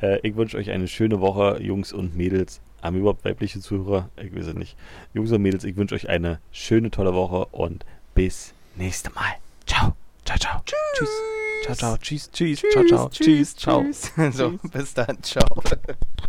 [0.00, 2.60] Äh, ich wünsche euch eine schöne Woche, Jungs und Mädels.
[2.82, 4.10] Haben wir überhaupt weibliche Zuhörer?
[4.16, 4.76] Ich weiß es nicht.
[5.14, 9.34] Jungs und Mädels, ich wünsche euch eine schöne, tolle Woche und bis nächste Mal.
[9.66, 9.94] Ciao.
[10.24, 10.60] Ciao, ciao.
[10.64, 11.10] Tschüss.
[11.64, 11.96] Ciao, ciao.
[11.98, 12.62] Tschüss, tschüss.
[12.72, 13.08] Ciao, ciao.
[13.08, 13.84] Tschüss, ciao.
[14.32, 15.22] So, bis dann.
[15.22, 15.62] Ciao.